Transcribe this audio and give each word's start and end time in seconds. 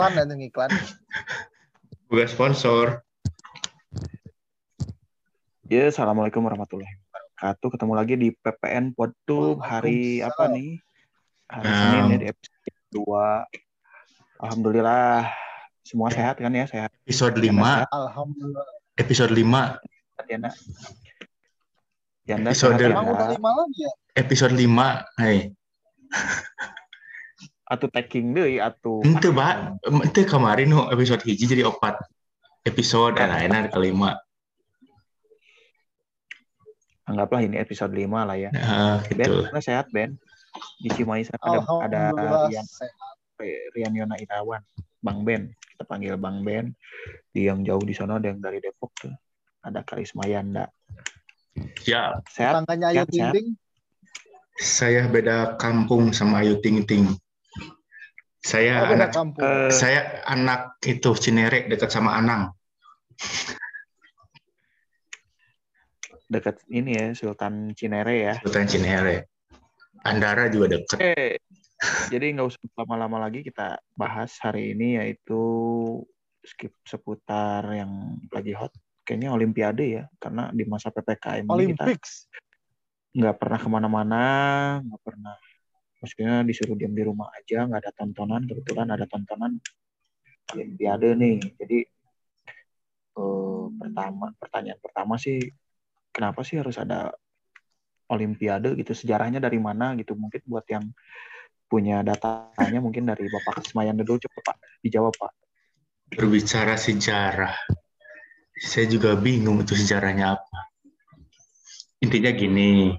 Iklan 0.00 0.16
dan 0.16 0.40
iklan. 0.40 0.70
Bukan 2.08 2.24
sponsor. 2.24 3.04
Ya, 5.68 5.92
assalamualaikum 5.92 6.40
warahmatullahi 6.40 6.88
wabarakatuh. 6.88 7.68
Ketemu 7.76 7.92
lagi 7.92 8.14
di 8.16 8.28
PPN 8.32 8.96
Podtube 8.96 9.60
hari 9.60 10.24
apa 10.24 10.48
nih? 10.48 10.80
Hari 11.52 11.68
Um, 11.68 11.76
Senin 11.76 12.04
ya 12.08 12.16
di 12.16 12.26
episode 12.32 12.80
2. 12.96 14.40
Alhamdulillah 14.40 15.28
semua 15.84 16.08
sehat 16.08 16.40
kan 16.40 16.48
ya? 16.48 16.64
Sehat 16.64 16.96
Episode 17.04 17.36
Yanda 17.36 17.84
5. 17.84 17.92
Alhamdulillah. 17.92 18.66
Episode 18.96 19.32
5. 19.36 20.32
Yanda. 20.32 20.50
Yanda 22.24 22.48
Episode 22.56 22.72
sehat 22.72 22.88
Emang 22.88 23.04
udah 23.04 23.20
Yanda. 23.20 23.36
lima 23.36 23.50
lagi 23.52 23.78
ya? 23.84 23.92
Episode 24.16 24.56
5. 24.56 25.04
Hai. 25.20 25.52
Atuh 27.70 27.86
taking 27.86 28.34
deui 28.34 28.58
atuh. 28.58 28.98
Ente, 29.06 29.30
Pak. 29.30 29.78
Ente 29.86 30.26
kemarin 30.26 30.66
no, 30.74 30.90
episode 30.90 31.22
hiji 31.22 31.46
jadi 31.46 31.70
opat. 31.70 31.94
Episode 32.66 33.16
Kan. 33.16 33.30
nah, 33.30 33.40
enak 33.40 33.70
kelima. 33.70 34.18
Anggaplah 37.06 37.42
ini 37.46 37.56
episode 37.58 37.94
5 37.94 38.06
lah 38.10 38.36
ya. 38.38 38.50
Nah, 38.54 39.02
Ben, 39.10 39.26
gitu. 39.26 39.46
mana 39.50 39.62
sehat 39.62 39.86
Ben? 39.90 40.18
Di 40.82 40.90
Cimahi 40.90 41.26
ada, 41.30 41.62
ada. 41.86 42.00
Rian. 42.50 42.66
Rian 43.72 43.92
Yona 43.94 44.18
Irawan, 44.18 44.62
Bang 45.02 45.22
Ben. 45.22 45.50
Kita 45.54 45.86
panggil 45.86 46.14
Bang 46.18 46.42
Ben. 46.42 46.74
Di 47.30 47.46
yang 47.50 47.62
jauh 47.62 47.82
di 47.82 47.94
sana 47.94 48.18
ada 48.18 48.30
yang 48.30 48.38
dari 48.42 48.58
Depok 48.62 48.94
tuh. 48.98 49.14
Ada 49.62 49.82
Karisma 49.86 50.26
Yanda. 50.26 50.70
Ya, 51.86 52.18
Sehat? 52.30 52.62
Tangganya 52.62 52.94
Ayu 52.94 53.02
sehat, 53.02 53.10
sehat. 53.10 53.34
Ting 53.34 53.48
saya 54.60 55.08
beda 55.08 55.56
kampung 55.56 56.12
sama 56.12 56.44
Ayu 56.44 56.60
Ting 56.60 56.84
Ting. 56.84 57.08
Saya 58.40 58.88
Oh, 58.88 58.96
anak 58.96 59.10
kampung. 59.12 59.44
Eh, 59.44 59.68
saya 59.68 60.24
anak 60.24 60.80
itu 60.88 61.12
Cinere 61.16 61.68
dekat 61.68 61.92
sama 61.92 62.16
Anang. 62.16 62.56
dekat 66.30 66.62
ini 66.70 66.94
ya 66.94 67.06
Sultan 67.12 67.74
Cinere 67.74 68.14
ya. 68.22 68.34
Sultan 68.38 68.70
Cinere. 68.70 69.26
Andara 70.06 70.46
juga 70.46 70.78
dekat. 70.78 71.02
Jadi 72.08 72.26
nggak 72.38 72.46
usah 72.46 72.60
lama-lama 72.78 73.26
lagi 73.26 73.42
kita 73.42 73.82
bahas 73.98 74.38
hari 74.38 74.72
ini 74.72 75.00
yaitu 75.02 75.42
skip 76.46 76.72
seputar 76.86 77.66
yang 77.74 78.16
lagi 78.32 78.54
hot 78.56 78.72
kayaknya 79.04 79.34
Olimpiade 79.34 79.84
ya 79.84 80.04
karena 80.22 80.48
di 80.54 80.64
masa 80.64 80.88
ppkm 80.88 81.44
ini 81.44 81.74
kita 81.74 81.84
Olympics. 81.84 82.30
nggak 83.12 83.36
pernah 83.36 83.58
ke 83.60 83.68
mana-mana 83.68 84.24
nggak 84.86 85.02
pernah 85.04 85.36
maksudnya 86.00 86.42
disuruh 86.42 86.74
diam 86.74 86.96
di 86.96 87.04
rumah 87.04 87.28
aja 87.36 87.68
nggak 87.68 87.80
ada 87.84 87.92
tontonan 87.94 88.42
kebetulan 88.48 88.88
ada 88.90 89.04
tontonan 89.06 89.60
Olimpiade 90.56 91.14
nih 91.14 91.38
jadi 91.60 91.78
eh, 93.20 93.64
pertama 93.76 94.32
pertanyaan 94.40 94.80
pertama 94.80 95.14
sih 95.20 95.38
kenapa 96.10 96.40
sih 96.42 96.58
harus 96.58 96.80
ada 96.80 97.12
Olimpiade 98.10 98.74
gitu 98.74 98.96
sejarahnya 98.96 99.38
dari 99.38 99.62
mana 99.62 99.94
gitu 99.94 100.18
mungkin 100.18 100.42
buat 100.48 100.66
yang 100.66 100.90
punya 101.70 102.02
datanya 102.02 102.82
mungkin 102.82 103.06
dari 103.06 103.30
Bapak 103.30 103.62
Kesmayan 103.62 103.94
dulu 104.02 104.18
coba 104.18 104.38
Pak 104.50 104.56
dijawab 104.82 105.14
Pak 105.14 105.32
Berbicara 106.10 106.74
sejarah. 106.74 107.54
Saya 108.58 108.90
juga 108.90 109.14
bingung 109.14 109.62
itu 109.62 109.78
sejarahnya 109.78 110.34
apa. 110.34 110.58
Intinya 112.02 112.34
gini. 112.34 112.98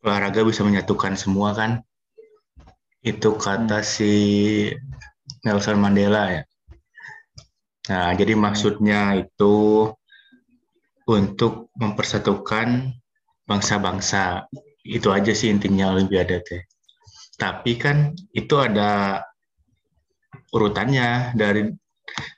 Olahraga 0.00 0.40
bisa 0.44 0.64
menyatukan 0.64 1.16
semua 1.16 1.52
kan? 1.52 1.84
Itu 3.04 3.36
kata 3.36 3.84
si 3.84 4.12
Nelson 5.44 5.80
Mandela 5.80 6.40
ya. 6.40 6.42
Nah, 7.90 8.12
jadi 8.14 8.36
maksudnya 8.36 9.18
itu 9.18 9.88
untuk 11.10 11.72
mempersatukan 11.76 12.96
bangsa-bangsa. 13.44 14.46
Itu 14.86 15.12
aja 15.12 15.34
sih 15.34 15.52
intinya 15.52 15.92
Olimpiade 15.92 16.40
teh. 16.44 16.62
Tapi 17.36 17.76
kan 17.76 18.12
itu 18.32 18.54
ada 18.60 19.20
urutannya 20.52 21.36
dari 21.36 21.68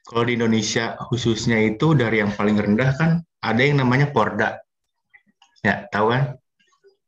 kalau 0.04 0.22
di 0.28 0.36
Indonesia 0.36 0.98
khususnya 0.98 1.58
itu 1.62 1.96
dari 1.96 2.20
yang 2.20 2.32
paling 2.34 2.58
rendah 2.58 2.90
kan 2.96 3.10
ada 3.42 3.60
yang 3.62 3.82
namanya 3.82 4.10
Porda. 4.10 4.62
Ya, 5.62 5.86
tahu 5.90 6.10
kan? 6.10 6.41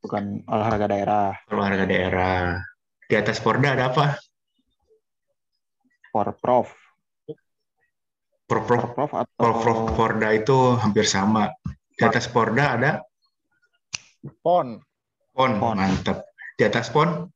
Bukan 0.04 0.44
olahraga 0.44 0.84
daerah 0.84 1.32
Olahraga 1.48 1.88
daerah. 1.88 2.60
Di 3.08 3.16
atas 3.16 3.40
Porda 3.40 3.72
ada 3.72 3.88
apa? 3.88 4.20
Porprov 6.12 6.68
Porprov 8.44 8.92
Porprov 8.92 9.10
atau 9.16 9.32
Porprov 9.40 9.78
Porda 9.96 10.28
itu 10.36 10.76
hampir 10.76 11.08
sama. 11.08 11.48
Di 11.96 12.04
atas 12.04 12.28
Porda 12.28 12.76
ada 12.76 12.92
Pon. 14.44 14.80
PON, 15.34 15.52
PON. 15.60 15.76
mantap. 15.76 16.24
Di 16.54 16.62
atas 16.64 16.88
PON, 16.88 17.26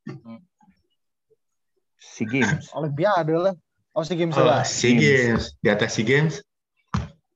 SEA 1.98 2.24
Games 2.30 2.70
Olimpiade 2.78 3.34
lah. 3.34 3.54
Oh, 3.92 4.06
si 4.06 4.14
Games 4.14 4.38
oh, 4.38 4.46
lah. 4.46 4.62
SEA 4.62 4.94
Games. 4.94 5.58
Di 5.58 5.68
atas 5.68 5.98
SEA 5.98 6.06
Games, 6.06 6.34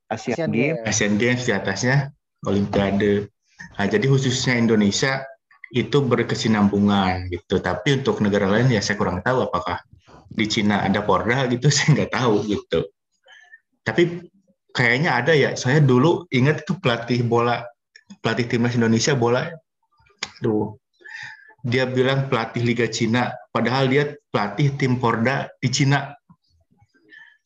Asian 0.06 0.46
Asian 0.46 0.50
Games 0.54 0.78
Games. 0.78 0.86
Asian 0.86 1.14
Games 1.18 1.42
di 1.42 1.52
atasnya 1.52 1.96
Olimpiade. 2.46 3.26
Nah, 3.78 3.86
jadi 3.88 4.04
khususnya 4.06 4.58
Indonesia 4.58 5.24
itu 5.72 6.04
berkesinambungan 6.04 7.32
gitu. 7.32 7.58
Tapi 7.58 8.02
untuk 8.02 8.20
negara 8.20 8.48
lain 8.48 8.68
ya 8.68 8.84
saya 8.84 9.00
kurang 9.00 9.24
tahu 9.24 9.48
apakah 9.48 9.80
di 10.28 10.44
Cina 10.48 10.84
ada 10.84 11.00
Porda 11.04 11.48
gitu, 11.48 11.68
saya 11.74 11.96
nggak 11.96 12.12
tahu 12.12 12.34
gitu. 12.48 12.80
Tapi 13.82 14.28
kayaknya 14.76 15.16
ada 15.16 15.32
ya. 15.32 15.56
Saya 15.56 15.80
dulu 15.80 16.28
ingat 16.28 16.68
itu 16.68 16.76
pelatih 16.78 17.24
bola, 17.24 17.64
pelatih 18.20 18.46
timnas 18.48 18.76
Indonesia 18.76 19.16
bola. 19.16 19.48
Duh, 20.42 20.76
dia 21.64 21.86
bilang 21.88 22.26
pelatih 22.26 22.62
Liga 22.66 22.86
Cina, 22.90 23.30
padahal 23.54 23.86
dia 23.88 24.12
pelatih 24.28 24.74
tim 24.76 24.98
Porda 24.98 25.48
di 25.58 25.68
Cina. 25.70 26.12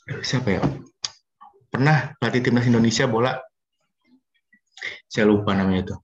Siapa 0.06 0.48
ya? 0.48 0.62
Pernah 1.68 2.14
pelatih 2.16 2.40
timnas 2.46 2.64
Indonesia 2.64 3.04
bola 3.10 3.36
saya 5.06 5.24
lupa 5.28 5.56
namanya 5.56 5.90
itu. 5.90 5.96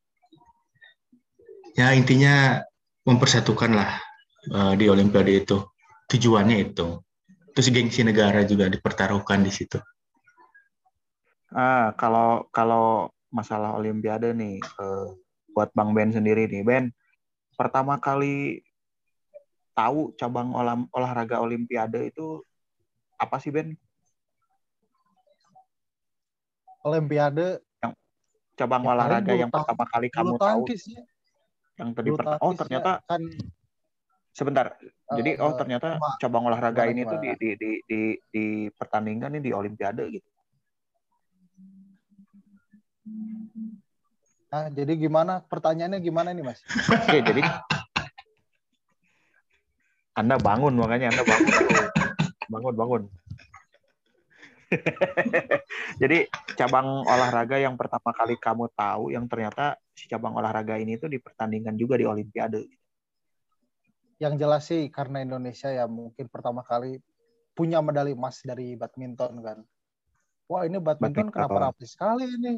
Ya 1.73 1.97
intinya 1.97 2.61
mempersatukan 3.09 3.73
lah 3.73 3.97
eh, 4.53 4.75
di 4.77 4.87
Olimpiade 4.93 5.33
itu. 5.33 5.65
Tujuannya 6.13 6.69
itu. 6.69 7.01
Terus 7.57 7.69
gengsi 7.73 8.05
negara 8.05 8.45
juga 8.45 8.69
dipertaruhkan 8.69 9.41
di 9.41 9.53
situ. 9.53 9.81
Ah, 11.53 11.93
kalau 11.97 12.49
kalau 12.53 13.13
masalah 13.33 13.77
Olimpiade 13.77 14.33
nih, 14.37 14.61
eh, 14.61 15.09
buat 15.53 15.73
Bang 15.73 15.93
Ben 15.93 16.13
sendiri 16.13 16.49
nih, 16.49 16.65
Ben, 16.65 16.85
pertama 17.57 18.01
kali 18.01 18.65
tahu 19.73 20.13
cabang 20.17 20.53
olah- 20.53 20.89
olahraga 20.93 21.41
Olimpiade 21.41 22.09
itu 22.09 22.45
apa 23.17 23.41
sih 23.41 23.53
Ben? 23.53 23.73
Olimpiade. 26.85 27.61
Cabang 28.53 28.85
Ya, 28.85 28.93
paling 28.93 29.01
olahraga 29.01 29.33
yang 29.33 29.53
pertama 29.53 29.85
kali 29.89 30.13
Bulu 30.13 30.17
kamu 30.17 30.35
tahu, 30.37 30.45
tangkis 30.45 30.83
ya. 30.93 31.03
Yang 31.83 31.91
tadi 31.99 32.09
pertama. 32.15 32.39
Oh 32.39 32.55
ternyata 32.55 32.91
ya, 33.03 33.07
kan 33.11 33.23
sebentar. 34.31 34.67
Jadi 35.13 35.31
eh, 35.35 35.43
oh 35.43 35.53
ternyata 35.59 35.99
cuma- 35.99 36.17
cabang 36.23 36.45
olahraga 36.47 36.83
ini 36.87 37.03
tuh 37.03 37.19
di 37.19 37.31
di 37.37 37.49
di 37.59 37.71
di, 37.85 38.01
di 38.31 38.45
pertandingan 38.71 39.35
nih 39.37 39.43
di 39.43 39.51
Olimpiade 39.51 40.05
gitu. 40.15 40.29
Nah, 44.53 44.69
jadi 44.69 44.93
gimana? 45.01 45.41
Pertanyaannya 45.43 45.99
gimana 46.05 46.29
nih, 46.37 46.45
Mas? 46.45 46.61
Oke, 46.93 47.25
jadi 47.25 47.41
Anda 50.13 50.37
bangun 50.37 50.77
makanya 50.77 51.09
Anda 51.09 51.25
bangun. 51.25 51.53
Bangun, 52.53 52.75
bangun. 52.77 53.03
Jadi 56.03 56.29
cabang 56.57 57.05
olahraga 57.05 57.61
yang 57.61 57.77
pertama 57.77 58.13
kali 58.13 58.37
kamu 58.41 58.73
tahu 58.73 59.13
yang 59.13 59.29
ternyata 59.29 59.77
si 59.93 60.09
cabang 60.09 60.37
olahraga 60.37 60.81
ini 60.81 60.97
tuh 60.97 61.13
dipertandingkan 61.13 61.77
juga 61.77 62.01
di 62.01 62.09
Olimpiade. 62.09 62.65
Yang 64.19 64.35
jelas 64.39 64.63
sih 64.69 64.89
karena 64.89 65.21
Indonesia 65.21 65.69
ya 65.69 65.85
mungkin 65.91 66.27
pertama 66.33 66.65
kali 66.65 67.01
punya 67.53 67.85
medali 67.85 68.17
emas 68.17 68.41
dari 68.41 68.75
badminton 68.79 69.33
kan. 69.45 69.59
Wah, 70.49 70.65
ini 70.69 70.81
badminton 70.81 71.29
Badminton. 71.29 71.35
kenapa 71.35 71.59
rapi 71.71 71.85
sekali 71.89 72.25
ini? 72.29 72.55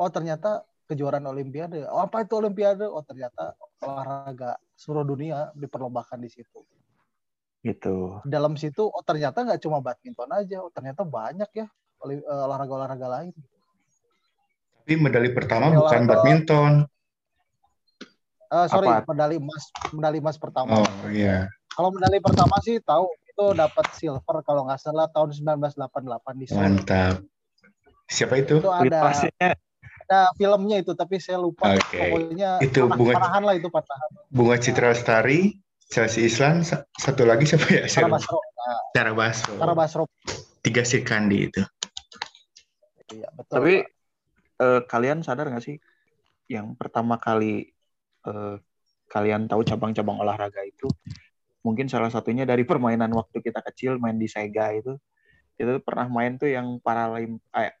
Oh, 0.00 0.08
ternyata 0.08 0.64
kejuaraan 0.88 1.28
Olimpiade. 1.28 1.84
Oh, 1.86 2.00
apa 2.00 2.24
itu 2.24 2.34
Olimpiade? 2.40 2.88
Oh, 2.88 3.04
ternyata 3.04 3.54
olahraga 3.84 4.56
seluruh 4.74 5.04
dunia 5.04 5.52
diperlombakan 5.54 6.24
di 6.24 6.30
situ. 6.32 6.64
Gitu. 7.60 8.24
Dalam 8.24 8.56
situ, 8.56 8.88
oh 8.88 9.04
ternyata 9.04 9.44
nggak 9.44 9.60
cuma 9.60 9.84
badminton 9.84 10.32
aja, 10.32 10.64
oh 10.64 10.72
ternyata 10.72 11.04
banyak 11.04 11.50
ya 11.52 11.66
eh, 12.08 12.24
olahraga-olahraga 12.24 13.08
lain. 13.20 13.36
Tapi 14.90 14.98
medali 14.98 15.30
pertama 15.30 15.70
Ini 15.70 15.78
bukan 15.78 16.02
badminton. 16.02 16.72
Eh, 18.50 18.66
sorry, 18.66 18.90
Apa? 18.90 19.06
medali 19.06 19.38
emas, 19.38 19.62
medali 19.94 20.18
emas 20.18 20.34
pertama. 20.34 20.82
Oh 20.82 21.06
iya. 21.06 21.46
Kalau 21.70 21.94
medali 21.94 22.18
pertama 22.18 22.58
sih 22.58 22.82
tahu 22.82 23.06
itu 23.22 23.54
dapat 23.54 23.86
silver 23.94 24.42
kalau 24.42 24.66
nggak 24.66 24.82
salah 24.82 25.06
tahun 25.06 25.30
1988 25.30 25.78
di 26.34 26.46
Seoul. 26.50 26.58
Mantap. 26.58 27.22
Siapa 28.10 28.34
itu? 28.34 28.58
Itu 28.58 28.66
ada 28.66 29.14
ada 29.14 30.20
filmnya 30.34 30.82
itu 30.82 30.90
tapi 30.98 31.22
saya 31.22 31.38
lupa 31.38 31.70
Oke. 31.70 31.94
pokoknya 32.10 32.58
Itu 32.58 32.90
panah- 32.90 32.98
bunga- 32.98 33.14
panahan 33.14 33.42
lah 33.46 33.54
itu 33.54 33.68
panahan. 33.70 34.10
Bunga 34.26 34.58
Citra 34.58 34.90
Lestari, 34.90 35.54
Chelsea 35.86 36.26
Islan, 36.26 36.66
sa- 36.66 36.82
satu 36.98 37.22
lagi 37.22 37.46
siapa 37.46 37.62
ya? 37.70 37.86
Cara. 37.86 38.10
Basro. 38.10 38.42
Cara 38.90 39.14
Basro. 39.14 39.54
Cara 39.54 39.74
Basro. 39.78 40.02
Tiga 40.58 40.82
Sirkandi 40.82 41.38
itu. 41.46 41.62
Iya, 43.14 43.30
betul. 43.32 43.54
Tapi 43.54 43.74
Pak. 43.78 43.98
Eh, 44.60 44.80
kalian 44.84 45.24
sadar 45.24 45.48
nggak 45.48 45.64
sih 45.64 45.76
yang 46.52 46.76
pertama 46.76 47.16
kali 47.16 47.72
eh, 48.28 48.56
kalian 49.10 49.50
tahu 49.50 49.66
cabang-cabang 49.66 50.22
olahraga 50.22 50.62
itu 50.62 50.86
mungkin 51.64 51.88
salah 51.88 52.12
satunya 52.12 52.44
dari 52.44 52.62
permainan 52.70 53.10
waktu 53.16 53.40
kita 53.40 53.64
kecil 53.72 53.96
main 53.96 54.20
di 54.20 54.28
Sega 54.28 54.76
itu 54.76 54.94
itu 55.60 55.72
pernah 55.84 56.08
main 56.08 56.40
tuh 56.40 56.48
yang 56.48 56.80
Paralim 56.80 57.36
eh, 57.52 57.74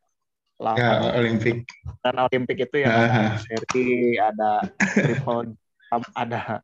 Ya, 0.60 1.00
Olimpik. 1.16 1.64
dan 2.04 2.20
Olimpik 2.20 2.68
itu 2.68 2.84
yang 2.84 2.92
ada 2.92 3.40
seri 3.40 4.20
ada 4.20 4.60
triple 4.92 5.56
jump, 5.88 6.04
ada 6.12 6.60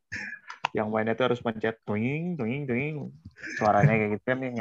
yang 0.76 0.92
mainnya 0.92 1.16
tuh 1.16 1.32
harus 1.32 1.40
pencet 1.40 1.80
tuing 1.88 2.36
tuing 2.36 2.68
tuing 2.68 3.08
suaranya 3.56 3.96
kayak 3.96 4.10
gitu 4.20 4.24
kan 4.28 4.38
yang 4.44 4.54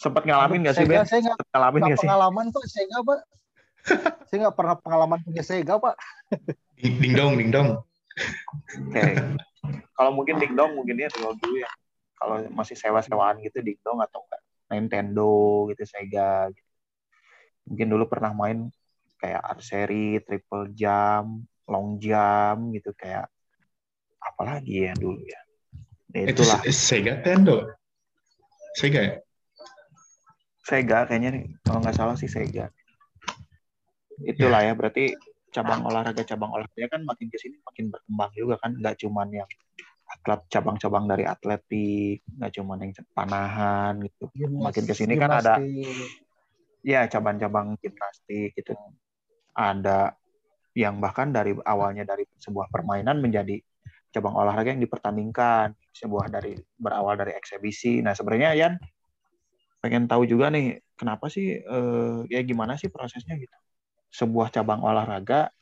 sempat 0.00 0.24
ngalamin 0.24 0.64
nggak 0.64 0.76
sih 0.80 0.88
Sega, 0.88 1.04
Ben? 1.04 1.04
saya 1.04 1.20
nggak 1.28 1.38
ngalamin 1.52 1.80
nggak 1.84 1.98
sih? 2.00 2.08
pengalaman 2.08 2.46
pak 2.48 2.64
Sega 2.72 2.98
pak. 3.04 3.20
saya 4.28 4.36
nggak 4.48 4.56
pernah 4.56 4.74
pengalaman 4.78 5.18
punya 5.24 5.42
Sega 5.42 5.80
pak. 5.80 5.96
Ding 6.78 6.96
ding 7.02 7.14
dong, 7.16 7.34
ding 7.36 7.50
dong. 7.50 7.82
Oke. 8.92 9.04
Kalau 9.98 10.10
mungkin 10.14 10.38
dingdong 10.38 10.78
mungkin 10.78 10.94
ya 10.94 11.10
kalau 11.10 11.34
dulu 11.38 11.58
ya. 11.58 11.70
Kalau 12.18 12.42
masih 12.50 12.74
sewa-sewaan 12.74 13.38
gitu 13.42 13.62
dingdong 13.62 14.02
atau 14.02 14.26
enggak 14.26 14.42
Nintendo 14.68 15.66
gitu 15.70 15.82
Sega 15.86 16.50
gitu. 16.50 16.70
Mungkin 17.68 17.86
dulu 17.90 18.04
pernah 18.10 18.32
main 18.34 18.70
kayak 19.18 19.42
archery, 19.42 20.22
triple 20.22 20.70
jump, 20.74 21.46
long 21.66 21.98
jump 21.98 22.74
gitu 22.74 22.94
kayak 22.94 23.26
apalagi 24.18 24.90
ya 24.90 24.94
dulu 24.94 25.20
ya. 25.22 25.40
Ya, 26.14 26.24
Itu 26.30 26.42
itulah 26.42 26.60
Se- 26.64 26.74
Sega 26.74 27.20
Tendo. 27.22 27.68
Sega 28.78 29.00
ya? 29.02 29.14
Sega 30.64 30.98
kayaknya 31.08 31.30
nih 31.38 31.44
kalau 31.64 31.78
nggak 31.82 31.96
salah 31.96 32.16
sih 32.18 32.30
Sega. 32.30 32.70
Itulah 34.24 34.60
ya 34.66 34.72
berarti 34.74 35.14
cabang 35.48 35.80
olahraga 35.88 36.22
cabang 36.28 36.52
olahraga 36.52 36.86
kan 36.92 37.02
makin 37.08 37.32
ke 37.32 37.38
sini 37.40 37.56
makin 37.64 37.88
berkembang 37.88 38.30
juga 38.36 38.60
kan 38.60 38.76
nggak 38.76 38.96
cuman 39.00 39.28
yang 39.32 39.50
atlet 40.08 40.40
cabang-cabang 40.48 41.04
dari 41.04 41.24
atletik 41.28 42.24
nggak 42.24 42.52
cuman 42.56 42.76
yang 42.84 42.92
panahan 43.12 43.94
gitu. 44.04 44.24
Makin 44.38 44.84
ke 44.88 44.94
sini 44.96 45.14
kan 45.20 45.30
ada 45.32 45.60
ya 46.80 47.04
cabang-cabang 47.08 47.76
gimnastik 47.80 48.56
gitu. 48.56 48.72
Ada 49.52 50.16
yang 50.72 51.02
bahkan 51.02 51.34
dari 51.34 51.52
awalnya 51.66 52.06
dari 52.06 52.24
sebuah 52.38 52.70
permainan 52.70 53.20
menjadi 53.20 53.58
cabang 54.08 54.32
olahraga 54.32 54.72
yang 54.72 54.80
dipertandingkan 54.80 55.76
sebuah 55.92 56.32
dari 56.32 56.56
berawal 56.80 57.18
dari 57.18 57.36
eksebisi. 57.36 58.00
Nah 58.00 58.16
sebenarnya 58.16 58.56
Yan 58.56 58.74
pengen 59.84 60.10
tahu 60.10 60.24
juga 60.26 60.48
nih 60.50 60.80
kenapa 60.96 61.28
sih 61.30 61.60
eh, 61.60 62.18
ya 62.32 62.40
gimana 62.42 62.74
sih 62.74 62.90
prosesnya 62.90 63.38
gitu 63.38 63.54
sebuah 64.12 64.48
cabang 64.52 64.80
olahraga 64.80 65.52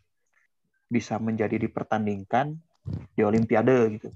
bisa 0.87 1.19
menjadi 1.19 1.59
dipertandingkan 1.59 2.55
di 3.19 3.23
olimpiade 3.27 3.99
gitu 3.99 4.09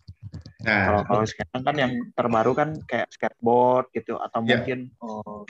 kalau 0.62 1.00
Nah, 1.02 1.06
kalau 1.08 1.24
sekarang 1.26 1.62
kan 1.66 1.76
yang 1.76 1.92
terbaru 2.14 2.52
kan 2.54 2.68
kayak 2.86 3.10
skateboard 3.10 3.90
gitu 3.96 4.20
atau 4.20 4.44
Ya. 4.44 4.60
mungkin 4.60 4.92
eh, 4.92 5.40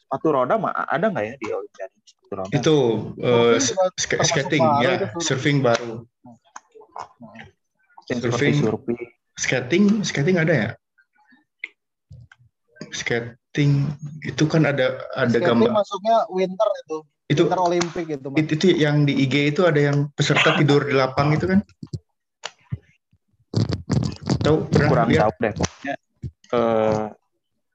sepatu 0.00 0.28
roda 0.34 0.58
mah 0.58 0.74
ada 0.90 1.06
nggak 1.06 1.24
ya 1.24 1.34
di 1.38 1.48
olimpiade 1.54 1.94
sepatu 2.02 2.32
roda 2.34 2.52
itu 2.56 2.76
eh, 3.20 3.58
termasuk 3.60 4.24
skating 4.26 4.64
baru 4.66 4.82
ya, 4.82 4.92
itu, 4.98 5.18
surfing. 5.22 5.58
baru. 5.62 5.92
seperti 8.10 8.26
surfing. 8.26 8.54
surfing 8.58 9.10
Skating, 9.40 10.04
skating 10.04 10.36
ada 10.36 10.52
ya? 10.52 10.70
Skating 12.92 13.88
itu 14.20 14.44
kan 14.44 14.68
ada 14.68 15.00
ada 15.16 15.32
Skating 15.32 15.48
gambar 15.48 15.80
masuknya 15.80 16.16
winter 16.28 16.68
itu. 16.84 16.98
Itu 17.30 17.46
Winter 17.46 17.62
Olympic 17.62 18.06
itu. 18.10 18.26
Mas. 18.26 18.38
itu, 18.42 18.52
itu 18.58 18.66
yang 18.82 19.06
di 19.06 19.14
IG 19.22 19.54
itu 19.54 19.62
ada 19.62 19.78
yang 19.78 20.10
peserta 20.18 20.58
tidur 20.58 20.82
di 20.82 20.98
lapang 20.98 21.30
itu 21.30 21.46
kan? 21.46 21.62
Tahu 24.42 24.66
kurang 24.74 25.06
lihat? 25.12 25.30
tahu 25.30 25.32
deh 25.46 25.52
pokoknya 25.54 25.94
eh 26.50 27.04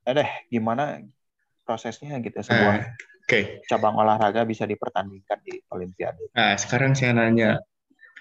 eh 0.06 0.14
deh 0.18 0.30
gimana 0.52 1.00
prosesnya 1.64 2.20
gitu 2.20 2.42
sebuah 2.44 2.76
Nah, 2.76 2.84
Oke, 3.26 3.66
cabang 3.66 3.98
olahraga 3.98 4.46
bisa 4.46 4.70
dipertandingkan 4.70 5.42
di 5.42 5.58
olimpiade 5.74 6.30
nah 6.38 6.54
sekarang 6.54 6.94
saya 6.94 7.18
nanya, 7.18 7.58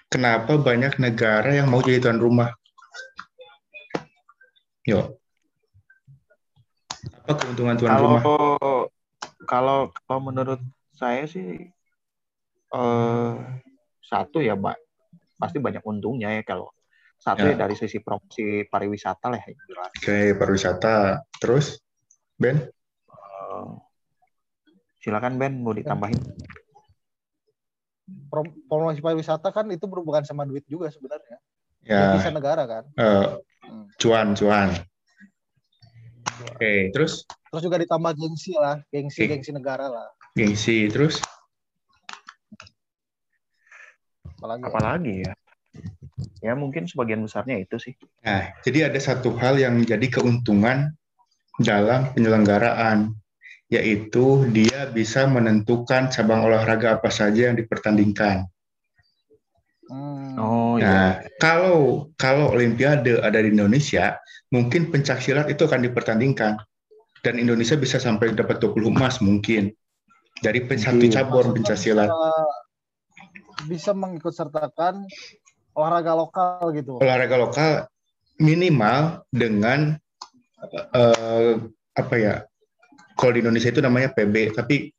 kenapa 0.09 0.57
banyak 0.57 0.97
negara 0.97 1.53
yang 1.53 1.69
mau 1.69 1.81
jadi 1.81 2.01
tuan 2.01 2.17
rumah? 2.17 2.49
Yo, 4.85 5.17
apa 7.25 7.33
keuntungan 7.37 7.77
tuan 7.77 7.89
kalau 7.93 8.01
rumah? 8.01 8.21
kalau 9.45 9.77
kalau 10.05 10.19
menurut 10.21 10.61
saya 10.95 11.27
sih 11.27 11.67
eh 12.67 13.33
satu 14.01 14.39
ya 14.39 14.55
mbak 14.55 14.75
pasti 15.35 15.59
banyak 15.59 15.83
untungnya 15.83 16.31
ya 16.31 16.43
kalau 16.43 16.71
satu 17.15 17.45
Ya. 17.45 17.55
ya 17.55 17.67
dari 17.67 17.75
sisi 17.75 17.99
promosi 17.99 18.63
pariwisata 18.65 19.27
lah 19.27 19.39
jelas 19.39 19.91
Oke, 19.95 20.35
pariwisata. 20.35 21.23
Terus, 21.39 21.79
Ben? 22.35 22.59
Eh, 23.07 23.67
silakan 24.99 25.35
Ben 25.35 25.55
mau 25.57 25.71
ditambahin 25.71 26.19
Prom- 28.29 28.53
Promosi 28.69 29.01
pariwisata 29.01 29.49
kan 29.49 29.65
itu 29.71 29.87
berhubungan 29.87 30.21
sama 30.21 30.45
duit 30.45 30.61
juga 30.67 30.91
sebenarnya. 30.93 31.41
Ya, 31.81 32.13
Bisa 32.13 32.29
negara 32.29 32.63
kan. 32.65 32.83
eh, 32.93 33.27
Hmm. 33.65 33.89
cuan, 33.97 34.37
cuan. 34.37 34.69
Oke, 36.53 36.93
terus 36.93 37.25
Terus 37.49 37.63
juga 37.63 37.79
ditambah 37.79 38.11
gengsi 38.13 38.51
lah, 38.53 38.77
gengsi 38.91 39.25
gengsi 39.25 39.49
negara 39.49 39.87
lah. 39.87 40.05
Gengsi, 40.35 40.91
terus 40.91 41.23
Apalagi 44.35 44.61
ya. 44.61 44.67
apalagi 44.69 45.15
ya 45.25 45.33
ya 46.43 46.53
mungkin 46.53 46.85
sebagian 46.85 47.25
besarnya 47.25 47.57
itu 47.57 47.81
sih 47.81 47.93
Nah, 48.21 48.53
jadi 48.61 48.89
ada 48.89 48.99
satu 49.01 49.33
hal 49.37 49.57
yang 49.57 49.77
menjadi 49.77 50.17
keuntungan 50.17 50.93
dalam 51.61 52.09
penyelenggaraan, 52.17 53.13
yaitu 53.69 54.49
dia 54.49 54.89
bisa 54.89 55.29
menentukan 55.29 56.09
cabang 56.09 56.41
olahraga 56.41 56.97
apa 56.97 57.13
saja 57.13 57.53
yang 57.53 57.57
dipertandingkan. 57.57 58.49
Hmm. 59.85 60.33
oh 60.41 60.81
Nah, 60.81 61.21
iya 61.21 61.29
kalau 61.37 62.09
kalau 62.17 62.57
Olimpiade 62.57 63.21
ada 63.21 63.37
di 63.37 63.53
Indonesia, 63.53 64.17
mungkin 64.49 64.89
pencak 64.89 65.21
silat 65.21 65.45
itu 65.53 65.69
akan 65.69 65.85
dipertandingkan 65.85 66.57
dan 67.21 67.33
Indonesia 67.37 67.77
bisa 67.77 68.01
sampai 68.01 68.33
dapat 68.33 68.57
20 68.57 68.89
emas 68.89 69.21
mungkin 69.21 69.69
dari 70.39 70.59
satu 70.65 71.05
cabur 71.07 71.51
Maksudnya 71.51 71.55
pencak 71.55 71.77
silat. 71.79 72.09
bisa- 72.09 72.53
bisa 73.65 73.91
mengikut 73.95 74.33
sertakan 74.35 75.07
olahraga 75.73 76.13
lokal 76.15 76.71
gitu. 76.75 76.99
Olahraga 76.99 77.35
lokal 77.39 77.69
minimal 78.37 79.23
dengan 79.31 79.95
eh, 80.95 81.55
apa 81.93 82.15
ya? 82.17 82.41
Kalau 83.15 83.31
di 83.31 83.39
Indonesia 83.39 83.71
itu 83.71 83.79
namanya 83.79 84.11
PB, 84.11 84.57
tapi 84.57 84.91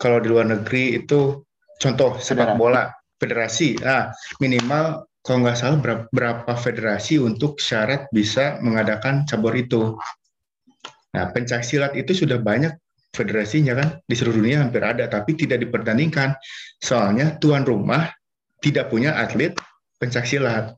kalau 0.00 0.18
di 0.18 0.26
luar 0.26 0.50
negeri 0.50 0.98
itu 0.98 1.44
contoh 1.78 2.18
sepak 2.18 2.58
bola 2.58 2.90
federasi. 3.22 3.78
Nah, 3.78 4.10
minimal 4.42 5.06
kalau 5.22 5.46
nggak 5.46 5.54
salah 5.54 5.78
berapa, 5.78 6.04
berapa 6.10 6.52
federasi 6.58 7.22
untuk 7.22 7.62
syarat 7.62 8.10
bisa 8.10 8.58
mengadakan 8.58 9.22
cabur 9.30 9.54
itu. 9.54 9.94
Nah, 11.14 11.30
pencak 11.30 11.62
silat 11.62 11.94
itu 11.94 12.16
sudah 12.18 12.42
banyak 12.42 12.74
federasinya 13.12 13.76
kan 13.76 13.88
di 14.08 14.14
seluruh 14.16 14.40
dunia 14.40 14.64
hampir 14.64 14.80
ada, 14.80 15.04
tapi 15.06 15.36
tidak 15.36 15.62
dipertandingkan. 15.62 16.34
Soalnya 16.80 17.36
tuan 17.38 17.62
rumah 17.62 18.08
tidak 18.64 18.88
punya 18.88 19.14
atlet 19.14 19.54
pencak 20.00 20.24
silat. 20.24 20.74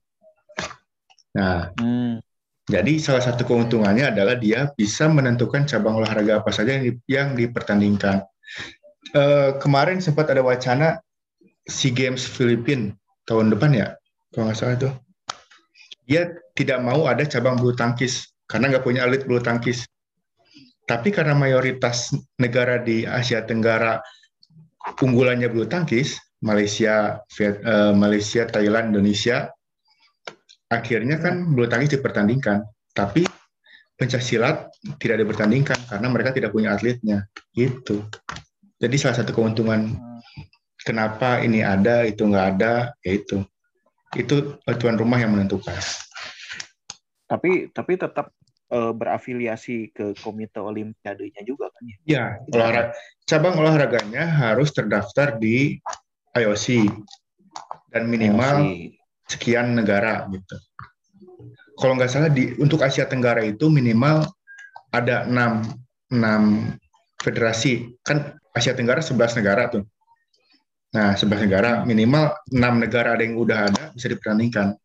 Nah, 1.34 1.70
Hmm, 1.78 2.22
jadi 2.70 2.96
salah 2.96 3.22
satu 3.22 3.44
keuntungannya 3.44 4.14
adalah 4.14 4.38
dia 4.38 4.70
bisa 4.74 5.10
menentukan 5.10 5.66
cabang 5.66 5.98
olahraga 5.98 6.40
apa 6.42 6.50
saja 6.54 6.78
yang, 6.78 6.84
di- 6.84 7.04
yang 7.10 7.28
dipertandingkan. 7.34 8.22
Eh, 9.14 9.50
kemarin 9.62 10.00
sempat 10.02 10.30
ada 10.32 10.42
wacana 10.42 10.98
SEA 11.68 11.94
Games 11.94 12.26
Filipina 12.26 12.92
tahun 13.28 13.52
depan 13.54 13.70
ya, 13.72 13.94
kalau 14.34 14.50
nggak 14.50 14.58
salah 14.58 14.74
itu. 14.76 14.90
Dia 16.04 16.34
tidak 16.52 16.84
mau 16.84 17.08
ada 17.08 17.24
cabang 17.24 17.56
bulu 17.56 17.72
tangkis 17.72 18.32
karena 18.48 18.74
nggak 18.74 18.84
punya 18.84 19.04
atlet 19.06 19.24
bulu 19.24 19.40
tangkis. 19.40 19.86
Tapi 20.84 21.08
karena 21.08 21.32
mayoritas 21.32 22.12
negara 22.36 22.76
di 22.80 23.08
Asia 23.08 23.40
Tenggara 23.44 24.00
unggulannya 25.00 25.48
bulu 25.48 25.64
tangkis, 25.64 26.20
Malaysia, 26.44 27.24
Viet- 27.32 27.64
eh, 27.64 27.92
Malaysia, 27.96 28.44
Thailand, 28.44 28.92
Indonesia, 28.92 29.48
akhirnya 30.68 31.16
kan 31.20 31.56
bulu 31.56 31.64
tangkis 31.64 31.96
dipertandingkan. 31.96 32.68
Tapi 32.92 33.24
pencak 33.96 34.20
silat 34.20 34.68
tidak 35.00 35.24
dipertandingkan 35.24 35.78
karena 35.88 36.08
mereka 36.10 36.30
tidak 36.34 36.50
punya 36.52 36.74
atletnya 36.74 37.24
gitu. 37.54 38.04
Jadi 38.76 38.96
salah 38.98 39.16
satu 39.22 39.30
keuntungan 39.32 39.94
kenapa 40.82 41.40
ini 41.40 41.62
ada 41.62 42.04
itu 42.04 42.26
nggak 42.26 42.46
ada 42.58 42.92
yaitu 43.06 43.46
itu 44.18 44.58
tuan 44.78 44.98
rumah 44.98 45.18
yang 45.22 45.32
menentukan. 45.32 45.78
Tapi 47.24 47.70
tapi 47.72 47.92
tetap 47.96 48.33
eh, 48.74 48.92
berafiliasi 48.92 49.94
ke 49.94 50.18
komite 50.18 50.58
olimpiadenya 50.58 51.46
juga 51.46 51.70
kan 51.70 51.82
ya. 51.86 51.96
ya 52.04 52.24
olahraga 52.50 52.90
cabang 53.24 53.54
olahraganya 53.62 54.26
harus 54.26 54.74
terdaftar 54.74 55.38
di 55.38 55.78
IOC 56.34 56.90
dan 57.94 58.10
minimal 58.10 58.66
Si- 58.66 58.98
sekian 59.30 59.72
negara 59.72 60.26
gitu. 60.28 60.56
Kalau 61.80 61.96
nggak 61.96 62.10
salah 62.10 62.30
di 62.30 62.54
untuk 62.60 62.84
Asia 62.84 63.08
Tenggara 63.08 63.42
itu 63.42 63.66
minimal 63.72 64.28
ada 64.94 65.26
6 65.26 65.74
6 66.12 66.76
federasi. 67.18 67.96
Kan 68.04 68.36
Asia 68.54 68.76
Tenggara 68.76 69.02
11 69.02 69.38
negara 69.40 69.72
tuh. 69.72 69.82
Nah, 70.94 71.18
11 71.18 71.50
negara 71.50 71.82
minimal 71.82 72.30
6 72.52 72.74
negara 72.78 73.18
ada 73.18 73.22
yang 73.26 73.34
udah 73.34 73.58
ada 73.72 73.84
bisa 73.90 74.06
dipertandingkan. 74.06 74.78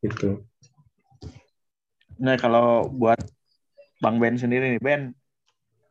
Gitu. 0.00 0.40
Nah 2.16 2.36
kalau 2.40 2.88
buat 2.88 3.20
Bang 4.00 4.16
Ben 4.20 4.36
sendiri 4.36 4.76
nih 4.76 4.80
Ben 4.80 5.02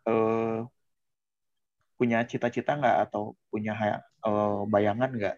eh, 0.10 0.60
punya 1.96 2.26
cita-cita 2.28 2.76
nggak 2.78 2.98
atau 3.10 3.38
punya 3.50 3.74
eh, 4.26 4.62
bayangan 4.70 5.10
nggak? 5.14 5.36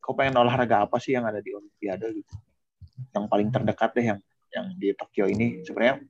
Kau 0.00 0.16
pengen 0.16 0.40
olahraga 0.40 0.88
apa 0.88 0.96
sih 1.00 1.16
yang 1.16 1.28
ada 1.28 1.40
di 1.40 1.52
Olimpiade 1.52 2.06
gitu? 2.16 2.34
Yang 3.12 3.24
paling 3.28 3.48
terdekat 3.52 3.90
deh 3.96 4.06
yang 4.14 4.20
yang 4.48 4.66
di 4.80 4.96
Tokyo 4.96 5.28
ini 5.28 5.60
sebenarnya 5.64 6.00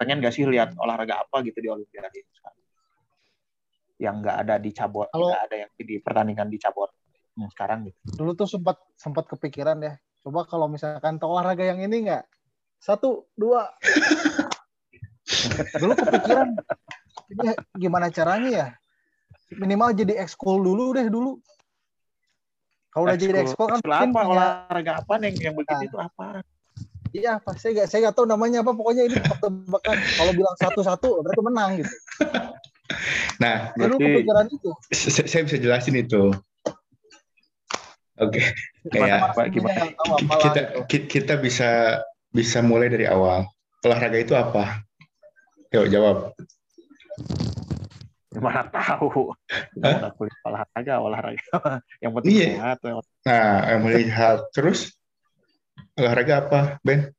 pengen 0.00 0.24
nggak 0.24 0.32
sih 0.32 0.48
lihat 0.48 0.72
olahraga 0.80 1.20
apa 1.24 1.44
gitu 1.44 1.60
di 1.60 1.68
Olimpiade 1.68 2.16
ini 2.16 2.32
sekarang? 2.32 2.60
Yang 4.00 4.14
nggak 4.24 4.36
ada 4.46 4.54
di 4.56 4.70
cabur, 4.72 5.06
nggak 5.12 5.42
ada 5.48 5.56
yang 5.68 5.70
di 5.76 5.96
pertandingan 6.00 6.48
di 6.48 6.58
cabur 6.58 6.88
yang 7.36 7.50
sekarang 7.52 7.88
gitu. 7.88 7.98
Dulu 8.16 8.32
tuh 8.36 8.48
sempat 8.48 8.76
sempat 8.96 9.24
kepikiran 9.28 9.80
ya. 9.80 9.94
Coba 10.22 10.46
kalau 10.46 10.70
misalkan 10.70 11.18
olahraga 11.18 11.64
yang 11.66 11.80
ini 11.82 12.08
nggak? 12.08 12.24
Satu, 12.82 13.30
dua. 13.38 13.70
dulu 15.78 15.92
kepikiran 15.94 16.48
ini 17.30 17.48
gimana 17.78 18.10
caranya 18.10 18.50
ya? 18.50 18.66
Minimal 19.54 19.94
jadi 19.94 20.18
ekskul 20.18 20.58
dulu 20.58 20.92
deh 20.92 21.06
dulu. 21.06 21.38
Kalau 22.90 23.06
udah 23.06 23.16
jadi 23.16 23.40
ekskul 23.40 23.70
kan 23.70 23.78
mungkin 23.80 23.94
apa 23.94 24.10
punya- 24.10 24.28
olahraga 24.28 24.92
apa 25.00 25.12
nih 25.16 25.32
yang 25.38 25.54
begitu 25.54 25.86
itu 25.86 25.96
apa? 25.96 26.42
Iya, 27.12 27.38
apa? 27.38 27.54
Saya 27.54 27.70
nggak 27.76 27.86
saya 27.86 27.98
nggak 28.02 28.16
tahu 28.16 28.26
namanya 28.26 28.58
apa. 28.60 28.72
Pokoknya 28.72 29.04
ini 29.06 29.16
tebak-tebakan. 29.16 29.96
Kalau 30.18 30.32
bilang 30.32 30.56
satu-satu 30.58 31.08
berarti 31.22 31.42
menang 31.44 31.70
gitu. 31.80 31.92
Nah, 33.38 33.72
Dulu 33.72 33.96
Berarti- 33.96 34.04
kepikiran 34.04 34.46
itu. 34.48 34.70
saya 35.28 35.42
bisa 35.46 35.56
jelasin 35.56 35.96
itu. 35.96 36.32
Oke. 38.18 38.40
Gimana, 38.88 39.08
Ya, 39.08 39.16
Pak? 39.32 39.44
Gimana? 39.48 39.80
Kita 40.18 40.60
gitu. 40.60 40.80
ki- 40.88 41.08
kita 41.08 41.34
bisa 41.36 42.00
bisa 42.32 42.58
mulai 42.60 42.88
dari 42.88 43.04
awal. 43.04 43.44
Olahraga 43.82 44.16
itu 44.16 44.32
apa? 44.32 44.80
Yuk 45.70 45.88
jawab. 45.88 46.32
Gimana 48.32 48.64
tahu? 48.66 49.36
Kuliah 50.16 50.40
olahraga, 50.42 50.94
olahraga. 50.98 51.44
Yang 52.02 52.12
penting 52.16 52.32
Iya. 52.32 52.48
sehat. 52.56 52.78
Nah, 53.22 53.56
yang 53.68 53.80
melihat 53.84 54.38
terus 54.50 54.96
olahraga 55.94 56.34
apa, 56.40 56.60
Ben? 56.80 57.12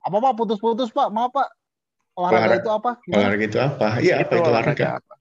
Apa 0.00 0.16
Pak? 0.18 0.32
Putus-putus 0.34 0.90
Pak. 0.90 1.10
Maaf 1.10 1.30
Pak. 1.30 1.48
Olahraga, 2.14 2.38
Olahraga- 2.38 2.60
itu 2.60 2.70
apa? 2.70 2.90
Gimana? 3.02 3.18
Olahraga 3.18 3.44
itu 3.44 3.58
apa? 3.58 3.86
Iya, 3.98 4.14
apa 4.20 4.32
itu 4.32 4.48
olahraga? 4.48 4.86
apa? 5.00 5.14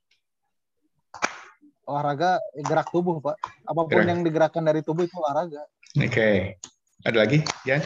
Olahraga 1.81 2.29
eh, 2.53 2.63
gerak 2.63 2.88
tubuh 2.89 3.17
Pak. 3.19 3.35
Apa 3.65 3.79
pun 3.81 3.89
Gerak. 3.91 4.07
yang 4.07 4.19
digerakkan 4.21 4.63
dari 4.63 4.81
tubuh 4.81 5.03
itu 5.03 5.15
olahraga. 5.17 5.65
Oke. 5.97 6.61
Ada 7.01 7.17
lagi, 7.25 7.39
Jan? 7.65 7.81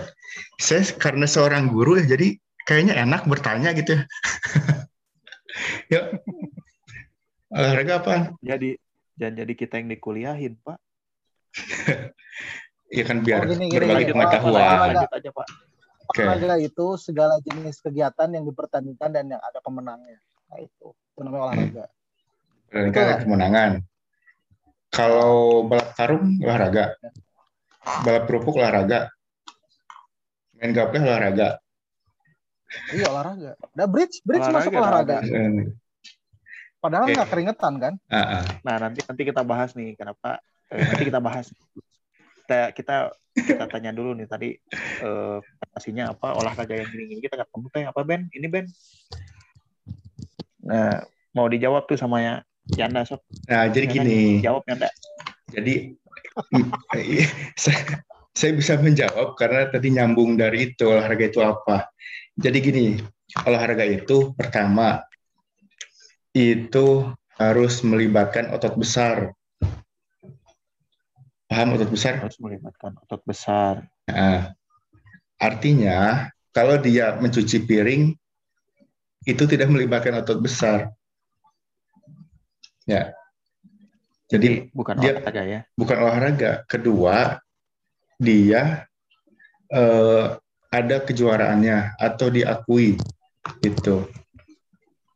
Saya 0.59 0.83
karena 0.99 1.23
seorang 1.23 1.71
guru 1.71 1.95
ya, 1.99 2.05
jadi 2.17 2.35
kayaknya 2.67 2.99
enak 2.99 3.23
bertanya 3.29 3.71
gitu. 3.71 3.95
Yuk. 5.93 6.05
Olahraga 7.55 7.93
apa? 8.03 8.15
Jadi 8.43 8.75
jangan 9.15 9.35
jadi 9.39 9.53
kita 9.55 9.73
yang 9.79 9.89
dikuliahin, 9.91 10.53
Pak. 10.59 10.77
Ya 12.93 13.01
kan 13.01 13.25
biar 13.25 13.41
Oh, 13.43 13.49
gini, 13.49 13.65
gini, 13.65 13.81
berbagi 13.81 14.05
gini. 14.05 14.13
pengetahuan. 14.13 14.61
Olahraga. 14.61 15.07
Olahraga 16.15 16.55
itu 16.61 16.85
segala 17.01 17.41
jenis 17.41 17.81
kegiatan 17.81 18.29
yang 18.29 18.45
dipertandingkan 18.45 19.09
dan 19.09 19.25
yang 19.25 19.41
ada 19.41 19.57
pemenangnya. 19.59 20.21
Nah 20.53 20.61
itu. 20.61 20.93
Itu 20.93 21.19
namanya 21.25 21.43
olahraga. 21.49 21.85
Olahraga 22.71 22.99
ada 23.01 23.15
kemenangan. 23.25 23.71
Kalau 24.93 25.65
balap 25.65 25.97
karung 25.97 26.37
olahraga. 26.39 26.93
Balap 27.85 28.23
kerupuk 28.25 28.57
olahraga. 28.57 29.13
Main 30.57 30.71
gaple 30.73 30.99
olahraga. 31.03 31.61
Iya 32.91 33.05
olahraga. 33.13 33.51
Ada 33.77 33.85
bridge, 33.85 34.25
bridge 34.25 34.41
Olahraga, 34.49 34.59
masuk 34.65 34.73
olahraga. 34.73 35.17
Eh, 35.21 35.69
Padahal 36.81 37.05
nggak 37.13 37.29
keringetan 37.29 37.73
kan? 37.81 37.93
ah. 38.13 38.45
Nah, 38.61 38.75
nanti 38.77 38.99
nanti 39.05 39.21
kita 39.25 39.41
bahas 39.41 39.73
nih 39.77 39.93
kenapa 39.97 40.41
eh, 40.73 40.81
nanti 40.81 41.03
kita 41.05 41.19
bahas. 41.21 41.49
Kita 42.45 42.73
kita 42.73 42.95
kita 43.35 43.65
tanya 43.69 43.91
dulu 43.93 44.15
nih 44.17 44.27
tadi 44.29 44.49
eh 45.01 45.37
pastinya 45.73 46.13
apa 46.15 46.37
olahraga 46.37 46.73
yang 46.77 46.87
gini-gini 46.89 47.21
kita 47.21 47.41
ketemu 47.45 47.67
teh 47.69 47.83
apa 47.85 47.99
Ben? 48.01 48.21
Ini 48.33 48.47
Ben. 48.49 48.65
Nah, 50.65 51.05
mau 51.37 51.45
dijawab 51.45 51.85
tuh 51.85 51.97
sama 51.97 52.21
ya 52.21 52.33
Yanda 52.73 53.05
sok. 53.05 53.21
Nah, 53.45 53.69
jadi 53.69 53.85
gini. 53.85 54.41
Jawab 54.41 54.65
Yanda. 54.65 54.89
Jadi 55.53 55.93
saya, 57.63 57.81
saya 58.35 58.51
bisa 58.51 58.75
menjawab 58.79 59.39
karena 59.39 59.71
tadi 59.71 59.95
nyambung 59.95 60.35
dari 60.35 60.71
itu 60.73 60.91
olahraga 60.91 61.25
itu 61.31 61.39
apa. 61.39 61.87
Jadi 62.35 62.57
gini, 62.59 62.85
olahraga 63.47 63.87
itu 63.87 64.35
pertama 64.35 65.03
itu 66.35 67.07
harus 67.39 67.83
melibatkan 67.83 68.51
otot 68.51 68.75
besar. 68.75 69.31
Paham 71.47 71.79
otot 71.79 71.87
besar? 71.91 72.19
Harus 72.19 72.39
melibatkan 72.43 72.99
otot 72.99 73.23
besar. 73.23 73.87
Nah, 74.11 74.51
artinya 75.39 76.27
kalau 76.51 76.75
dia 76.79 77.15
mencuci 77.19 77.63
piring 77.63 78.11
itu 79.25 79.43
tidak 79.47 79.71
melibatkan 79.71 80.19
otot 80.19 80.39
besar. 80.43 80.91
Ya. 82.85 83.15
Jadi 84.25 84.47
Jadi 84.65 84.73
bukan 84.73 84.95
dia- 84.97 85.13
olahraga 85.17 85.43
ya. 85.45 85.59
bukan 85.77 85.97
olahraga. 86.01 86.51
Kedua, 86.65 87.37
dia 88.17 88.85
eh, 89.69 90.25
ada 90.69 90.97
kejuaraannya 91.01 91.97
atau 91.97 92.27
diakui 92.29 92.97
itu. 93.61 93.95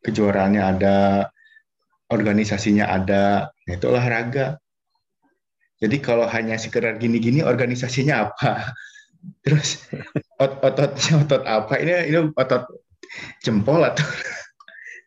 Kejuaraannya 0.00 0.62
ada, 0.62 0.96
organisasinya 2.08 2.88
ada, 2.88 3.50
Nah, 3.68 3.74
itu 3.78 3.86
olahraga. 3.86 4.58
Jadi 5.80 5.96
kalau 6.02 6.26
hanya 6.26 6.58
sekedar 6.58 6.98
gini-gini, 6.98 7.40
organisasinya 7.40 8.26
apa? 8.30 8.74
Terus 9.46 9.86
ot- 10.36 10.58
ototnya 10.60 11.12
otot 11.22 11.42
apa? 11.46 11.72
Ini 11.78 12.10
ini 12.10 12.18
otot 12.34 12.66
jempol 13.42 13.84
atau 13.84 14.06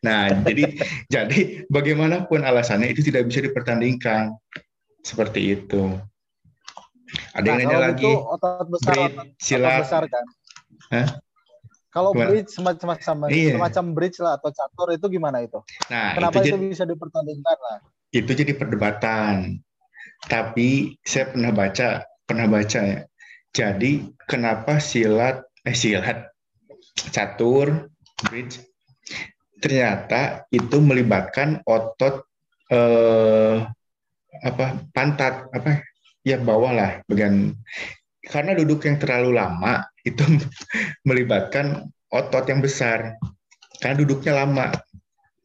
Nah, 0.04 0.28
jadi 0.48 0.64
jadi 1.08 1.38
bagaimanapun 1.72 2.44
alasannya 2.44 2.92
itu 2.92 3.00
tidak 3.08 3.26
bisa 3.32 3.40
dipertandingkan. 3.40 4.36
Seperti 5.04 5.40
itu. 5.56 5.96
Ada 7.36 7.46
yang 7.46 7.56
Nah, 7.58 7.64
nanya 7.64 7.76
kalau 7.76 7.84
lagi, 7.92 8.04
gitu 8.04 8.24
otot 8.34 8.66
besar, 8.72 8.94
bridge, 8.94 9.12
otot, 9.16 9.26
otot 9.26 9.36
silat. 9.40 9.80
besar 9.84 10.02
kan. 10.08 10.24
Hah? 10.92 11.06
Kalau 11.94 12.10
Gimana? 12.10 12.28
bridge 12.30 12.50
semacam 12.50 12.88
semacam 12.98 13.28
Iya. 13.30 13.54
semacam 13.54 13.84
bridge 13.94 14.18
lah 14.18 14.32
atau 14.34 14.50
catur 14.50 14.88
itu 14.98 15.06
gimana 15.14 15.38
itu? 15.46 15.58
Nah, 15.92 16.18
Kenapa 16.18 16.42
itu, 16.42 16.48
itu, 16.50 16.56
jadi, 16.58 16.66
bisa 16.74 16.84
dipertandingkan 16.90 17.56
lah? 17.62 17.76
itu 18.10 18.30
jadi 18.34 18.52
perdebatan. 18.58 19.34
Tapi 20.26 20.96
saya 21.04 21.30
pernah 21.30 21.52
baca, 21.52 21.88
pernah 22.24 22.46
baca 22.48 22.80
ya. 22.82 23.00
Jadi 23.54 24.10
kenapa 24.26 24.82
silat, 24.82 25.44
eh 25.62 25.76
silat, 25.76 26.18
catur, 27.14 27.86
bridge, 28.26 28.58
ternyata 29.64 30.44
itu 30.52 30.76
melibatkan 30.76 31.64
otot 31.64 32.28
eh, 32.68 33.64
apa 34.44 34.66
pantat 34.92 35.48
apa 35.56 35.80
ya 36.20 36.36
bawah 36.36 36.76
lah 36.76 36.90
bagian. 37.08 37.56
Karena 38.24 38.52
duduk 38.52 38.84
yang 38.84 39.00
terlalu 39.00 39.40
lama 39.40 39.88
itu 40.08 40.20
melibatkan 41.08 41.88
otot 42.12 42.44
yang 42.44 42.60
besar. 42.60 43.16
Karena 43.80 44.04
duduknya 44.04 44.44
lama. 44.44 44.68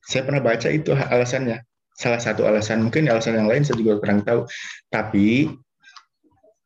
Saya 0.04 0.28
pernah 0.28 0.44
baca 0.44 0.68
itu 0.68 0.92
alasannya. 0.92 1.64
Salah 1.96 2.20
satu 2.20 2.48
alasan 2.48 2.88
mungkin 2.88 3.08
alasan 3.08 3.40
yang 3.40 3.48
lain 3.48 3.64
saya 3.64 3.80
juga 3.80 4.04
kurang 4.04 4.28
tahu. 4.28 4.44
Tapi 4.92 5.48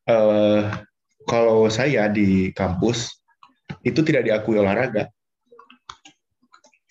eh, 0.10 0.62
kalau 1.30 1.70
saya 1.70 2.10
di 2.10 2.50
kampus 2.50 3.14
itu 3.86 4.02
tidak 4.02 4.26
diakui 4.26 4.58
olahraga 4.58 5.10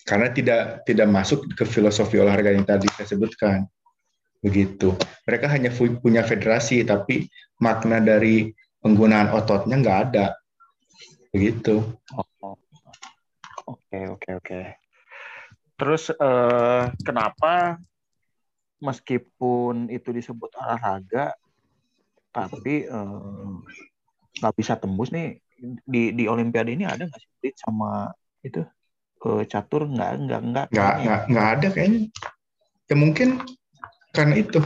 karena 0.03 0.27
tidak 0.35 0.83
tidak 0.83 1.07
masuk 1.07 1.47
ke 1.55 1.63
filosofi 1.63 2.19
olahraga 2.19 2.51
yang 2.51 2.67
tadi 2.67 2.87
saya 2.91 3.07
sebutkan. 3.07 3.63
Begitu. 4.43 4.91
Mereka 5.23 5.47
hanya 5.47 5.71
punya 5.71 6.27
federasi 6.27 6.83
tapi 6.83 7.31
makna 7.63 8.03
dari 8.03 8.51
penggunaan 8.83 9.31
ototnya 9.31 9.79
nggak 9.79 9.99
ada. 10.11 10.35
Begitu. 11.31 11.79
Oke, 13.63 13.99
oke, 14.11 14.29
oke. 14.43 14.59
Terus 15.79 16.11
eh, 16.11 16.83
kenapa 17.07 17.79
meskipun 18.83 19.87
itu 19.87 20.11
disebut 20.11 20.51
olahraga, 20.59 21.31
tapi 22.35 22.83
eh, 22.83 23.51
nggak 24.43 24.55
bisa 24.59 24.75
tembus 24.75 25.15
nih? 25.15 25.39
Di 25.63 26.11
di 26.11 26.27
Olimpiade 26.27 26.75
ini 26.75 26.83
ada 26.83 27.07
nggak 27.07 27.21
sih 27.39 27.55
sama 27.55 28.11
itu 28.43 28.59
eh, 29.23 29.43
catur 29.47 29.87
nggak 29.87 30.11
nggak 30.27 30.41
nggak 30.51 30.65
nggak 30.71 30.93
nggak 31.03 31.21
nggak 31.31 31.47
ada 31.57 31.67
kayaknya. 31.71 32.01
Ya 32.91 32.95
mungkin 32.99 33.27
karena 34.11 34.35
itu. 34.39 34.59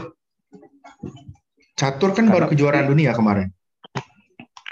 Catur 1.78 2.10
kan 2.10 2.26
Karena 2.26 2.34
baru 2.34 2.44
kejuaraan 2.50 2.90
dunia 2.90 3.14
kemarin. 3.14 3.54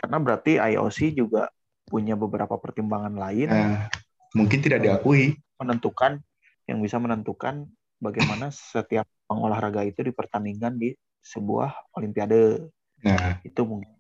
Karena 0.03 0.19
berarti 0.19 0.59
IOC 0.59 1.15
juga 1.15 1.47
punya 1.87 2.19
beberapa 2.19 2.59
pertimbangan 2.59 3.15
lain 3.15 3.47
nah, 3.47 3.87
mungkin 4.35 4.59
tidak 4.59 4.83
diakui. 4.83 5.39
Menentukan 5.63 6.19
yang 6.67 6.83
bisa 6.83 6.99
menentukan 6.99 7.71
bagaimana 8.03 8.51
setiap 8.51 9.07
olahraga 9.31 9.87
itu 9.87 10.03
dipertandingkan 10.03 10.75
di 10.75 10.99
sebuah 11.23 11.95
Olimpiade. 11.95 12.67
Nah. 13.07 13.39
Itu 13.47 13.63
mungkin. 13.63 13.95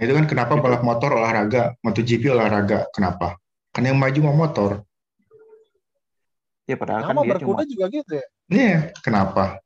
Itu 0.00 0.16
kan 0.16 0.24
kenapa 0.24 0.56
balap 0.56 0.80
motor 0.80 1.12
olahraga 1.12 1.76
MotoGP 1.84 2.32
olahraga 2.32 2.88
kenapa 2.94 3.36
karena 3.78 3.94
yang 3.94 4.00
maju 4.02 4.18
mau 4.26 4.34
motor 4.34 4.70
ya 6.66 6.74
padahal 6.74 7.06
kan 7.06 7.14
dia 7.22 7.30
berkuda 7.30 7.62
cuma 7.62 7.70
juga 7.70 7.86
gitu 7.94 8.12
ya. 8.18 8.26
Iya, 8.50 8.76
kenapa 9.06 9.62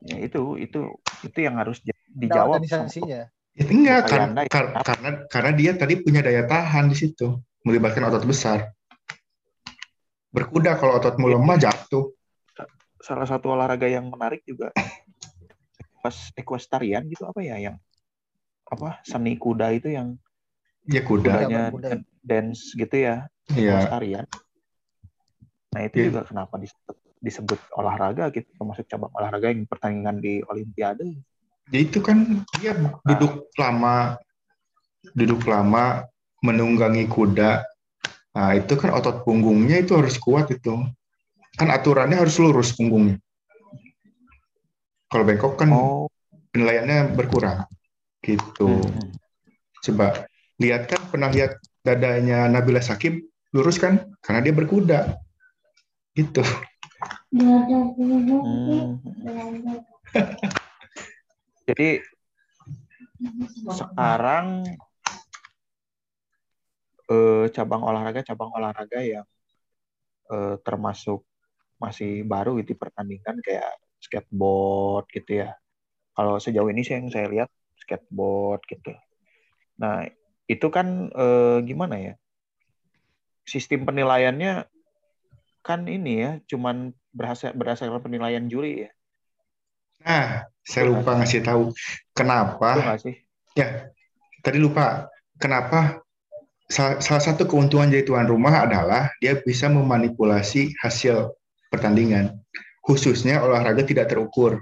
ya 0.00 0.16
itu 0.24 0.56
itu 0.56 0.80
itu 1.28 1.38
yang 1.44 1.60
harus 1.60 1.84
dijawab 2.08 2.56
organisasinya. 2.56 3.28
Ya, 3.54 3.64
enggak, 3.68 4.00
kar- 4.08 4.32
ya. 4.32 4.44
kar- 4.50 4.72
karena 4.82 5.10
karena 5.28 5.50
dia 5.52 5.70
tadi 5.76 5.94
punya 6.00 6.24
daya 6.24 6.42
tahan 6.48 6.90
di 6.90 6.96
situ, 6.98 7.38
melibatkan 7.62 8.08
otot 8.10 8.26
besar. 8.26 8.72
Berkuda 10.34 10.74
kalau 10.80 10.98
ototmu 10.98 11.28
Iya. 11.30 11.34
lemah 11.38 11.56
jatuh. 11.60 12.04
salah 13.04 13.28
satu 13.28 13.52
olahraga 13.52 13.84
yang 13.84 14.08
menarik 14.08 14.40
juga 14.48 14.72
pas 16.00 16.16
equestrian 16.40 17.04
gitu 17.04 17.28
apa 17.28 17.44
ya 17.44 17.60
yang 17.60 17.76
apa 18.64 19.04
seni 19.04 19.36
kuda 19.36 19.76
itu 19.76 19.92
yang 19.92 20.16
Ya 20.84 21.00
kuda. 21.00 21.48
kudanya 21.48 21.62
kuda. 21.72 21.88
dan- 21.96 22.06
dance 22.24 22.72
gitu 22.72 22.96
ya 22.96 23.28
Iya. 23.52 23.84
equestrian 23.84 24.24
nah 25.74 25.80
itu 25.82 25.96
Iya. 25.98 26.06
juga 26.08 26.20
kenapa 26.24 26.54
disebut 26.56 26.96
disebut 27.20 27.58
olahraga 27.76 28.28
gitu 28.30 28.48
termasuk 28.52 28.84
cabang 28.84 29.12
olahraga 29.12 29.48
yang 29.48 29.64
pertandingan 29.64 30.20
di 30.20 30.40
Olimpiade 30.44 31.20
Ya 31.72 31.80
itu 31.80 32.04
kan 32.04 32.44
dia 32.60 32.76
duduk 33.08 33.48
lama, 33.56 34.20
duduk 35.16 35.48
lama 35.48 36.04
menunggangi 36.44 37.08
kuda. 37.08 37.64
Nah 38.36 38.52
itu 38.52 38.76
kan 38.76 38.92
otot 38.92 39.24
punggungnya 39.24 39.80
itu 39.80 39.96
harus 39.96 40.20
kuat 40.20 40.52
itu. 40.52 40.84
Kan 41.56 41.68
aturannya 41.72 42.20
harus 42.20 42.36
lurus 42.36 42.76
punggungnya. 42.76 43.16
Kalau 45.08 45.24
bengkok 45.24 45.56
kan 45.56 45.72
oh 45.72 46.12
penilaiannya 46.52 47.16
berkurang. 47.16 47.64
Gitu. 48.20 48.84
hmm. 48.84 49.16
Coba 49.88 50.28
lihat 50.62 50.86
kan 50.86 51.00
pernah 51.10 51.30
lihat 51.34 51.58
dadanya 51.82 52.46
Nabila 52.46 52.80
Sakib 52.80 53.26
lurus 53.54 53.78
kan 53.78 54.14
karena 54.22 54.40
dia 54.42 54.54
berkuda. 54.54 55.00
Gitu. 56.14 56.42
Hmm. 57.34 59.02
jadi 61.66 61.98
sekarang 63.74 64.62
eh, 67.10 67.44
cabang 67.50 67.82
olahraga 67.82 68.22
cabang 68.22 68.50
olahraga 68.54 69.00
yang 69.02 69.26
eh, 70.30 70.54
termasuk 70.62 71.26
masih 71.82 72.22
baru 72.24 72.56
gitu 72.62 72.78
pertandingan 72.78 73.42
kayak 73.42 73.74
skateboard 73.98 75.10
gitu 75.10 75.42
ya. 75.44 75.50
Kalau 76.14 76.38
sejauh 76.38 76.70
ini 76.70 76.86
sih 76.86 76.94
yang 76.94 77.10
saya 77.10 77.26
lihat 77.26 77.50
skateboard 77.82 78.62
gitu. 78.70 78.94
Nah 79.82 80.06
itu 80.50 80.66
kan 80.68 81.10
eh, 81.12 81.58
gimana 81.64 81.96
ya? 82.00 82.14
Sistem 83.44 83.84
penilaiannya 83.84 84.64
kan 85.64 85.88
ini 85.88 86.12
ya, 86.20 86.32
cuman 86.48 86.92
berhasil 87.12 87.52
berdasarkan 87.56 88.04
penilaian 88.04 88.44
juri 88.48 88.88
ya. 88.88 88.90
Nah, 90.04 90.44
saya 90.60 90.84
lupa 90.84 91.16
ngasih 91.16 91.40
tahu 91.40 91.72
kenapa. 92.12 92.96
sih? 93.00 93.16
Ya, 93.56 93.88
tadi 94.44 94.60
lupa. 94.60 95.08
Kenapa? 95.40 96.04
Salah, 96.68 97.00
salah 97.00 97.22
satu 97.24 97.44
keuntungan 97.48 97.88
jadi 97.92 98.04
tuan 98.04 98.28
rumah 98.28 98.64
adalah 98.64 99.12
dia 99.20 99.36
bisa 99.40 99.68
memanipulasi 99.68 100.76
hasil 100.80 101.32
pertandingan, 101.68 102.40
khususnya 102.84 103.40
olahraga 103.44 103.84
tidak 103.84 104.12
terukur. 104.12 104.60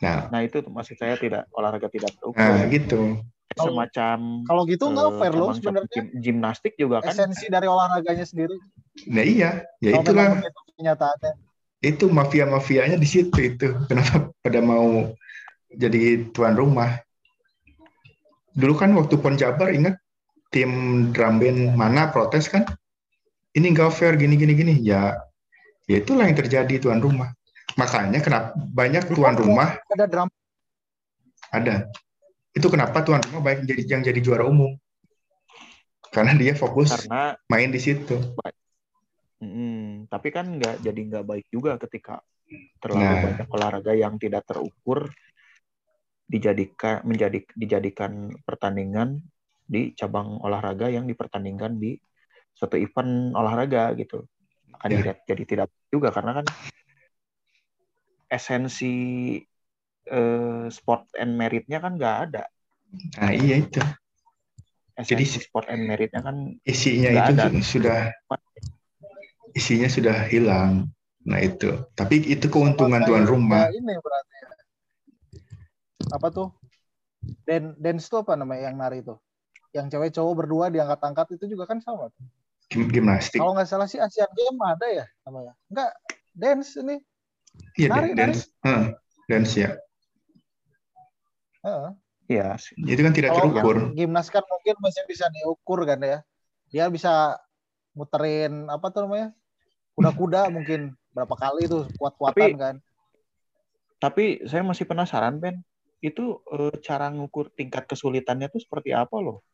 Nah, 0.00 0.28
Nah 0.32 0.40
itu 0.42 0.60
maksud 0.66 0.96
saya 0.98 1.14
tidak 1.16 1.46
olahraga 1.54 1.86
tidak 1.88 2.12
terukur. 2.18 2.40
nah 2.40 2.66
gitu. 2.68 3.20
Semacam 3.58 4.18
Kalau 4.48 4.62
gitu 4.64 4.84
nggak 4.88 5.08
eh, 5.08 5.16
fair 5.20 5.34
loh 5.36 5.50
sebenarnya. 5.52 5.92
gim- 5.92 6.12
gimnastik 6.20 6.72
juga 6.80 7.04
kan 7.04 7.12
Esensi 7.12 7.50
dari 7.52 7.66
olahraganya 7.68 8.24
sendiri. 8.24 8.56
Nah 9.08 9.24
iya, 9.24 9.50
ya 9.80 9.90
Kalau 9.96 10.02
itulah 10.04 10.28
begitu 10.36 10.60
kenyataannya. 10.78 11.32
itu 11.82 12.04
mafia-mafianya 12.06 12.96
di 12.96 13.08
situ 13.08 13.34
itu. 13.42 13.68
Kenapa 13.90 14.30
pada 14.38 14.60
mau 14.62 15.10
jadi 15.72 16.30
tuan 16.30 16.54
rumah? 16.54 17.02
Dulu 18.52 18.74
kan 18.76 18.92
waktu 18.94 19.16
Pon 19.18 19.34
Jabar 19.40 19.72
ingat 19.72 19.96
tim 20.52 20.70
drum 21.10 21.40
band 21.40 21.72
mana 21.74 22.12
protes 22.12 22.46
kan? 22.46 22.68
Ini 23.56 23.72
nggak 23.72 23.92
fair 23.92 24.14
gini 24.20 24.36
gini 24.36 24.52
gini. 24.52 24.74
Ya, 24.84 25.16
ya 25.88 26.00
itulah 26.00 26.28
yang 26.28 26.36
terjadi 26.36 26.76
tuan 26.80 27.00
rumah. 27.00 27.32
Makanya 27.80 28.20
kenapa 28.20 28.52
banyak 28.56 29.08
tuan 29.16 29.32
rumah 29.32 29.76
Ada 29.88 30.04
drum 30.04 30.28
ada. 31.52 31.88
Itu 32.52 32.68
kenapa 32.68 33.00
tuan 33.00 33.24
rumah 33.24 33.40
banyak 33.40 33.64
jadi 33.64 33.82
yang 33.98 34.02
jadi 34.04 34.20
juara 34.20 34.44
umum. 34.44 34.76
Karena 36.12 36.36
dia 36.36 36.52
fokus 36.52 36.92
karena 36.92 37.32
main 37.48 37.72
di 37.72 37.80
situ. 37.80 38.36
mm, 39.40 40.12
tapi 40.12 40.28
kan 40.28 40.44
nggak 40.60 40.84
jadi 40.84 41.00
nggak 41.08 41.24
baik 41.24 41.46
juga 41.48 41.80
ketika 41.80 42.20
terlalu 42.84 43.00
Nah. 43.00 43.20
banyak 43.32 43.48
olahraga 43.48 43.92
yang 43.96 44.20
tidak 44.20 44.44
terukur 44.44 45.08
dijadikan 46.28 47.00
menjadi 47.08 47.44
dijadikan 47.56 48.28
pertandingan 48.44 49.24
di 49.64 49.96
cabang 49.96 50.36
olahraga 50.44 50.92
yang 50.92 51.08
dipertandingkan 51.08 51.80
di 51.80 51.96
suatu 52.52 52.76
event 52.76 53.32
olahraga 53.32 53.96
gitu 53.96 54.28
akan 54.76 54.88
Ya. 54.92 54.96
tidak 55.00 55.16
jadi 55.24 55.42
tidak 55.48 55.66
baik 55.72 55.88
juga 55.88 56.08
karena 56.12 56.32
kan 56.40 56.46
esensi 58.28 58.92
eh, 60.08 60.66
sport 60.72 61.06
and 61.14 61.38
meritnya 61.38 61.78
kan 61.78 61.94
nggak 61.94 62.16
ada 62.30 62.44
Nah 62.92 63.32
iya 63.32 63.56
itu. 63.56 63.80
Jadi 65.00 65.24
esensi 65.24 65.48
sport 65.48 65.72
and 65.72 65.88
meritnya 65.88 66.20
kan 66.20 66.60
Isinya 66.60 67.08
itu 67.24 67.32
ada. 67.40 67.44
su- 67.48 67.80
sudah 67.80 68.12
isinya 69.56 69.88
sudah 69.88 70.16
hilang. 70.28 70.92
Nah 71.24 71.40
itu. 71.40 71.72
Tapi 71.96 72.20
itu 72.20 72.52
keuntungan 72.52 73.00
tuan 73.04 73.24
rumah. 73.24 73.68
Ya, 73.68 73.80
ini 73.80 73.96
berarti. 73.96 74.36
Apa 76.12 76.28
tuh? 76.28 76.48
Dan 77.48 77.72
dance 77.80 78.12
itu 78.12 78.16
apa 78.20 78.36
namanya 78.36 78.68
yang 78.68 78.76
nari 78.76 79.00
itu? 79.00 79.16
Yang 79.72 79.96
cewek 79.96 80.10
cowok 80.12 80.34
berdua 80.44 80.66
diangkat-angkat 80.68 81.40
itu 81.40 81.56
juga 81.56 81.64
kan 81.64 81.80
sama. 81.80 82.12
tuh. 82.12 82.24
Gim- 82.68 82.92
Gimnastik. 82.92 83.40
Kalau 83.40 83.56
nggak 83.56 83.68
salah 83.68 83.88
sih 83.88 84.00
Asian 84.00 84.28
Games 84.36 84.60
ada 84.60 84.86
ya 84.88 85.04
namanya. 85.24 85.56
Enggak, 85.72 85.90
dance 86.36 86.76
ini. 86.76 87.00
Iya, 87.80 87.88
nari, 87.88 88.12
dan- 88.12 88.36
dance. 88.36 88.52
Heeh, 88.64 88.84
dance 89.32 89.52
ya. 89.56 89.70
Heeh. 91.62 91.90
ya 92.30 92.54
Itu 92.78 93.00
kan 93.02 93.12
tidak 93.14 93.30
Kalau 93.34 93.50
terukur. 93.54 93.76
gimnas 93.94 94.30
kan 94.30 94.42
mungkin 94.46 94.74
masih 94.82 95.02
bisa 95.06 95.26
diukur 95.30 95.82
kan 95.86 96.00
ya. 96.02 96.18
Dia 96.72 96.88
bisa 96.88 97.38
muterin 97.92 98.66
apa 98.72 98.88
tuh 98.88 99.06
namanya? 99.06 99.30
Kuda-kuda 99.94 100.48
mungkin 100.56 100.94
berapa 101.12 101.34
kali 101.36 101.68
tuh 101.68 101.86
kuat-kuatan 101.98 102.34
Tapi- 102.34 102.56
kan. 102.58 102.76
Tapi 104.02 104.24
saya 104.50 104.66
masih 104.66 104.82
penasaran, 104.82 105.38
Ben. 105.38 105.62
Itu 106.02 106.42
eh, 106.50 106.74
cara 106.82 107.06
ngukur 107.14 107.54
tingkat 107.54 107.86
kesulitannya 107.86 108.50
tuh 108.50 108.58
seperti 108.58 108.90
apa 108.90 109.14
loh? 109.22 109.46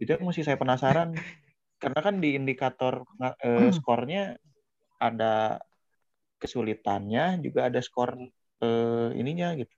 Itu 0.00 0.16
yang 0.16 0.24
masih 0.24 0.40
saya 0.40 0.56
penasaran. 0.56 1.12
Karena 1.82 2.00
kan 2.00 2.16
di 2.16 2.32
indikator 2.32 3.04
eh, 3.20 3.68
skornya 3.76 4.40
ada 4.96 5.60
kesulitannya, 6.40 7.44
juga 7.44 7.68
ada 7.68 7.84
skor 7.84 8.16
eh, 8.64 9.08
ininya 9.20 9.52
gitu. 9.60 9.74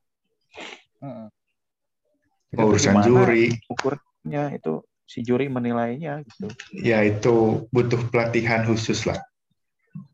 Itu 2.56 2.72
Urusan 2.72 2.96
gimana 2.96 3.06
juri. 3.06 3.44
Ukur 3.68 4.00
Ya 4.26 4.48
itu 4.50 4.82
si 5.06 5.22
juri 5.22 5.46
menilainya 5.46 6.24
gitu. 6.24 6.50
Ya 6.72 7.04
itu 7.04 7.68
butuh 7.70 8.00
pelatihan 8.10 8.64
khusus 8.66 9.06
lah. 9.06 9.20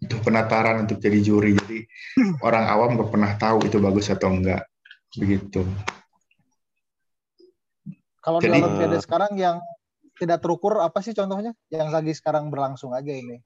Butuh 0.03 0.19
penataran 0.21 0.85
untuk 0.85 0.99
jadi 0.99 1.23
juri. 1.23 1.55
Jadi 1.57 1.87
orang 2.47 2.67
awam 2.69 2.99
nggak 2.99 3.11
pernah 3.15 3.33
tahu 3.39 3.65
itu 3.65 3.79
bagus 3.79 4.11
atau 4.11 4.35
enggak. 4.35 4.67
Begitu. 5.17 5.65
Kalau 8.23 8.39
di 8.39 8.51
Jadi- 8.51 8.59
Olimpiade 8.63 8.99
sekarang 9.01 9.33
yang 9.39 9.57
tidak 10.19 10.45
terukur 10.45 10.79
apa 10.79 10.99
sih 11.01 11.15
contohnya? 11.17 11.57
Yang 11.73 11.89
lagi 11.91 12.13
sekarang 12.15 12.51
berlangsung 12.53 12.93
aja 12.95 13.11
ini. 13.11 13.41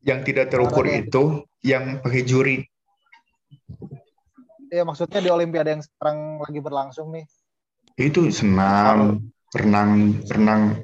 Yang 0.00 0.32
tidak 0.32 0.46
terukur 0.48 0.88
Olahraga. 0.88 1.04
itu 1.06 1.22
yang 1.60 2.00
pakai 2.00 2.22
juri. 2.24 2.56
Ya 4.72 4.82
maksudnya 4.84 5.20
di 5.20 5.30
Olimpiade 5.30 5.76
yang 5.76 5.82
sekarang 5.84 6.40
lagi 6.40 6.60
berlangsung 6.60 7.12
nih. 7.12 7.24
Itu 8.00 8.32
senam, 8.32 9.28
renang, 9.52 10.24
renang 10.24 10.80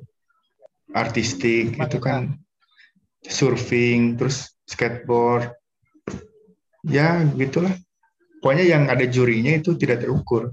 artistik, 0.92 1.72
Renang 1.72 1.88
itu 1.88 1.98
kan 1.98 2.22
surfing, 3.24 4.20
terus 4.20 4.52
skateboard. 4.68 5.56
Ya, 6.84 7.24
gitulah. 7.40 7.72
Pokoknya 8.44 8.68
yang 8.68 8.92
ada 8.92 9.02
jurinya 9.08 9.56
itu 9.56 9.74
tidak 9.80 10.04
terukur. 10.04 10.52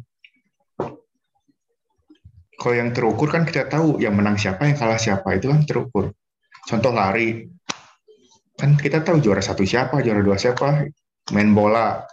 Kalau 2.57 2.75
yang 2.79 2.95
terukur 2.95 3.27
kan 3.27 3.43
kita 3.43 3.67
tahu 3.67 3.99
yang 3.99 4.15
menang 4.15 4.39
siapa, 4.39 4.63
yang 4.63 4.79
kalah 4.79 4.95
siapa, 4.95 5.35
itu 5.35 5.51
kan 5.51 5.67
terukur. 5.67 6.15
Contoh 6.63 6.95
lari, 6.95 7.43
kan 8.55 8.79
kita 8.79 9.03
tahu 9.03 9.19
juara 9.19 9.43
satu 9.43 9.67
siapa, 9.67 9.99
juara 9.99 10.23
dua 10.23 10.39
siapa, 10.39 10.87
main 11.35 11.51
bola, 11.51 12.07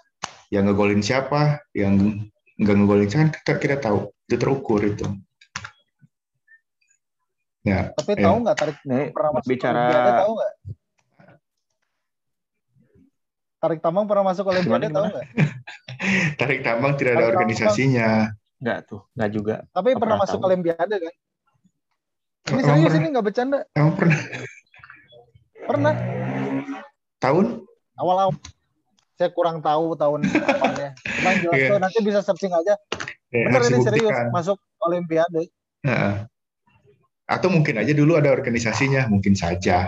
yang 0.50 0.66
ngegolin 0.66 1.06
siapa, 1.06 1.62
yang 1.70 2.26
nggak 2.58 2.76
ngegolin 2.82 3.06
siapa, 3.06 3.30
kan 3.30 3.30
kita, 3.30 3.52
kita 3.62 3.76
tahu, 3.78 4.10
itu 4.30 4.38
terukur 4.38 4.78
itu. 4.78 5.10
Ya, 7.60 7.90
Tapi 7.92 8.14
Iya. 8.14 8.24
tahu 8.24 8.36
nggak 8.40 8.56
tarik 8.56 8.76
Nih, 8.86 9.10
pernah 9.10 9.30
masuk 9.34 9.48
bicara 9.50 9.74
Olimpiade 9.76 10.12
tahu 10.16 10.30
nggak? 10.32 10.52
Tarik 13.60 13.80
tambang 13.84 14.06
pernah 14.08 14.24
masuk 14.24 14.44
Olimpiade 14.48 14.86
tahu 14.88 15.04
nggak? 15.10 15.26
tarik 16.40 16.60
tambang 16.62 16.92
tidak 16.94 17.12
ada 17.12 17.18
Tarik 17.18 17.26
tambang. 17.26 17.42
organisasinya. 17.42 18.08
enggak 18.60 18.78
tuh, 18.86 19.00
enggak 19.12 19.30
juga. 19.30 19.54
Tapi 19.66 19.88
Nggak 19.90 19.98
pernah 19.98 19.98
pernah 19.98 20.16
masuk 20.22 20.38
tahu. 20.38 20.46
Olimpiade 20.48 20.96
kan? 20.96 21.14
Ini 22.40 22.60
serius 22.62 22.64
pernah? 22.86 22.96
ini 22.96 23.06
nggak 23.10 23.26
bercanda. 23.26 23.58
Emang 23.74 23.94
pernah 23.98 24.18
Pernah 25.60 25.94
tahun? 27.18 27.46
awal-awal. 27.94 28.32
Saya 29.14 29.28
kurang 29.30 29.60
tahu 29.60 29.92
tahun 29.92 30.20
kapannya. 30.24 30.88
Cuman 30.96 31.34
jelas 31.36 31.58
Iya. 31.58 31.68
tuh 31.68 31.78
nanti 31.78 31.98
bisa 32.00 32.20
searching 32.22 32.50
aja. 32.50 32.74
Eh, 33.30 33.46
Bener 33.46 33.62
ini 33.70 33.78
serius 33.86 34.10
masuk 34.34 34.58
Olimpiade. 34.82 35.50
Heeh. 35.86 36.14
Atau 37.30 37.46
mungkin 37.46 37.78
aja 37.78 37.94
dulu 37.94 38.18
ada 38.18 38.34
organisasinya, 38.34 39.06
mungkin 39.06 39.38
saja. 39.38 39.86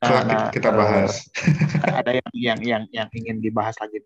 Nah, 0.00 0.22
nah, 0.24 0.48
kita 0.54 0.72
bahas. 0.72 1.26
ada 1.84 2.12
yang 2.18 2.30
yang 2.32 2.60
yang 2.62 2.82
yang 2.94 3.08
ingin 3.12 3.42
dibahas 3.42 3.74
lagi 3.82 4.00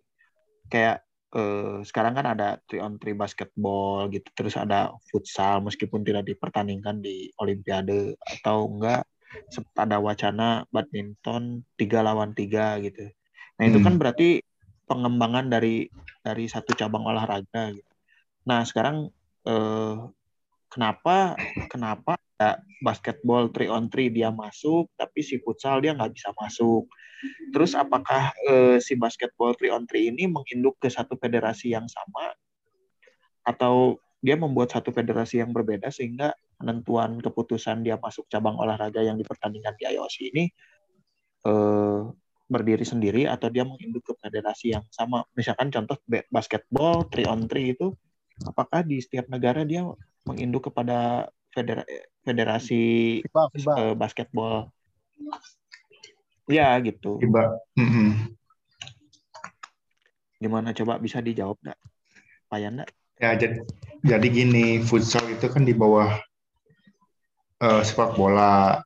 kayak 0.73 1.05
eh, 1.37 1.85
sekarang 1.85 2.17
kan 2.17 2.27
ada 2.27 2.57
3 2.67 2.87
on 2.87 2.97
3 2.97 3.15
basketball 3.15 4.09
gitu 4.09 4.27
terus 4.33 4.57
ada 4.57 4.95
futsal 5.13 5.61
meskipun 5.61 6.01
tidak 6.03 6.25
dipertandingkan 6.27 7.05
di 7.05 7.29
olimpiade 7.37 8.17
atau 8.23 8.71
enggak 8.71 9.05
sempat 9.53 9.87
ada 9.87 10.03
wacana 10.03 10.65
badminton 10.75 11.63
tiga 11.79 12.03
lawan 12.03 12.35
tiga 12.35 12.81
gitu 12.83 13.07
nah 13.61 13.65
itu 13.69 13.79
Hmm. 13.79 13.87
kan 13.87 13.95
berarti 14.01 14.41
pengembangan 14.91 15.47
dari 15.47 15.87
dari 16.27 16.51
satu 16.51 16.75
cabang 16.75 17.07
olahraga 17.07 17.71
gitu. 17.71 17.95
Nah 18.51 18.67
sekarang 18.67 19.07
eh, 19.47 19.97
kenapa 20.67 21.39
kenapa 21.71 22.19
ada 22.19 22.59
basketball 22.83 23.47
3 23.55 23.71
on 23.71 23.87
3 23.87 24.11
dia 24.11 24.35
masuk 24.35 24.91
tapi 24.99 25.23
si 25.23 25.39
futsal 25.39 25.79
dia 25.79 25.95
nggak 25.95 26.11
bisa 26.11 26.35
masuk? 26.35 26.91
Terus 27.55 27.79
apakah 27.79 28.35
eh, 28.51 28.83
si 28.83 28.99
basketball 28.99 29.55
3 29.55 29.71
on 29.71 29.85
3 29.87 30.11
ini 30.11 30.27
menginduk 30.27 30.75
ke 30.83 30.91
satu 30.91 31.15
federasi 31.15 31.71
yang 31.71 31.87
sama? 31.87 32.35
Atau 33.47 34.03
dia 34.21 34.37
membuat 34.37 34.75
satu 34.75 34.91
federasi 34.93 35.41
yang 35.41 35.55
berbeda 35.55 35.89
sehingga 35.89 36.37
penentuan 36.61 37.17
keputusan 37.25 37.81
dia 37.81 37.97
masuk 37.97 38.29
cabang 38.29 38.59
olahraga 38.61 39.01
yang 39.01 39.17
dipertandingkan 39.17 39.73
di 39.81 39.85
IOC 39.89 40.17
ini 40.35 40.45
eh, 41.49 42.03
berdiri 42.51 42.83
sendiri 42.83 43.31
atau 43.31 43.47
dia 43.47 43.63
menginduk 43.63 44.03
ke 44.03 44.13
federasi 44.19 44.75
yang 44.75 44.83
sama. 44.91 45.23
Misalkan 45.39 45.71
contoh 45.71 45.95
basketball 46.35 47.07
3 47.07 47.31
on 47.31 47.47
3 47.47 47.79
itu 47.79 47.95
apakah 48.43 48.83
di 48.83 48.99
setiap 48.99 49.31
negara 49.31 49.63
dia 49.63 49.87
menginduk 50.27 50.69
kepada 50.69 51.31
federa- 51.55 51.87
federasi 52.27 52.83
FIBA, 53.23 53.43
FIBA. 53.55 53.73
eh, 53.79 53.95
basketball. 53.95 54.57
Ya 56.51 56.75
gitu. 56.83 57.23
Mm-mm. 57.79 58.35
Gimana 60.43 60.75
coba 60.75 60.99
bisa 60.99 61.23
dijawab 61.23 61.55
nggak? 61.63 61.79
Pak 62.51 62.59
Yanda? 62.59 62.85
Ya, 63.21 63.37
jadi, 63.37 63.63
jadi 64.03 64.27
gini, 64.27 64.81
futsal 64.83 65.23
itu 65.31 65.47
kan 65.47 65.63
di 65.63 65.77
bawah 65.77 66.19
eh, 67.63 67.83
sepak 67.87 68.19
bola, 68.19 68.83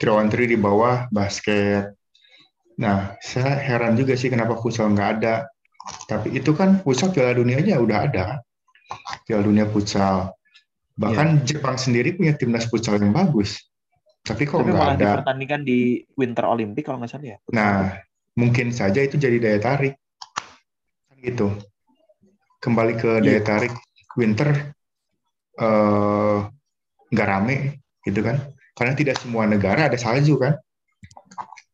3 0.00 0.14
on 0.16 0.30
3 0.32 0.48
di 0.48 0.56
bawah 0.56 1.10
basket. 1.12 1.92
Nah, 2.80 3.16
saya 3.20 3.58
heran 3.58 3.98
juga 3.98 4.16
sih 4.16 4.32
kenapa 4.32 4.56
futsal 4.56 4.92
nggak 4.92 5.10
ada. 5.20 5.44
Tapi 6.08 6.32
itu 6.38 6.54
kan 6.54 6.80
futsal 6.80 7.10
Piala 7.10 7.36
Dunianya 7.36 7.76
udah 7.76 7.98
ada. 8.08 8.26
Piala 9.26 9.42
Dunia 9.44 9.68
futsal. 9.68 10.32
Bahkan 10.96 11.48
Jepang 11.48 11.76
sendiri 11.76 12.14
punya 12.14 12.36
timnas 12.36 12.68
futsal 12.68 13.00
yang 13.00 13.12
bagus. 13.12 13.58
Tapi 14.22 14.46
kok 14.46 14.62
nggak 14.62 15.02
ada. 15.02 15.18
dipertandingkan 15.18 15.66
di 15.66 15.98
Winter 16.14 16.46
Olympic 16.46 16.86
kalau 16.86 17.02
nggak 17.02 17.10
salah 17.10 17.26
ya. 17.34 17.38
Nah, 17.50 17.98
mungkin 18.38 18.70
saja 18.70 19.02
itu 19.02 19.18
jadi 19.18 19.42
daya 19.42 19.58
tarik. 19.58 19.98
Kan 21.10 21.18
Gitu. 21.18 21.50
Kembali 22.62 22.94
ke 22.94 23.18
daya 23.18 23.42
Iya. 23.42 23.42
tarik 23.42 23.74
winter 24.14 24.70
eh, 25.58 26.38
nggak 27.10 27.28
rame 27.28 27.82
gitu 28.06 28.22
kan. 28.22 28.38
Karena 28.78 28.94
tidak 28.94 29.18
semua 29.18 29.44
negara 29.44 29.90
ada 29.90 29.98
salju 29.98 30.38
kan. 30.38 30.54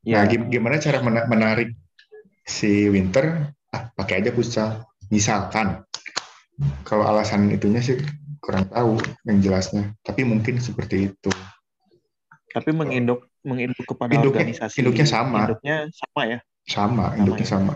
Nah, 0.07 0.25
ya, 0.25 0.31
gim- 0.31 0.49
gimana 0.49 0.79
cara 0.79 1.03
mena- 1.03 1.27
menarik 1.27 1.75
si 2.43 2.87
winter? 2.89 3.51
Ah, 3.69 3.91
pakai 3.93 4.23
aja 4.23 4.31
futsal. 4.31 4.87
Misalkan. 5.09 5.83
Kalau 6.83 7.07
alasan 7.07 7.47
itunya 7.51 7.79
sih 7.79 7.99
kurang 8.39 8.67
tahu 8.67 8.99
yang 9.23 9.39
jelasnya. 9.39 9.95
Tapi 10.03 10.23
mungkin 10.23 10.59
seperti 10.59 11.11
itu. 11.11 11.31
tapi 12.49 12.73
menginduk 12.73 13.29
menginduk 13.45 13.85
kepada 13.85 14.17
Induknya- 14.19 14.41
organisasi. 14.57 14.81
induknya 14.81 15.05
sama. 15.07 15.47
Induknya 15.47 15.77
sama 15.93 16.23
ya. 16.27 16.39
Sama, 16.65 17.07
induknya 17.15 17.45
ya? 17.45 17.53
sama. 17.55 17.73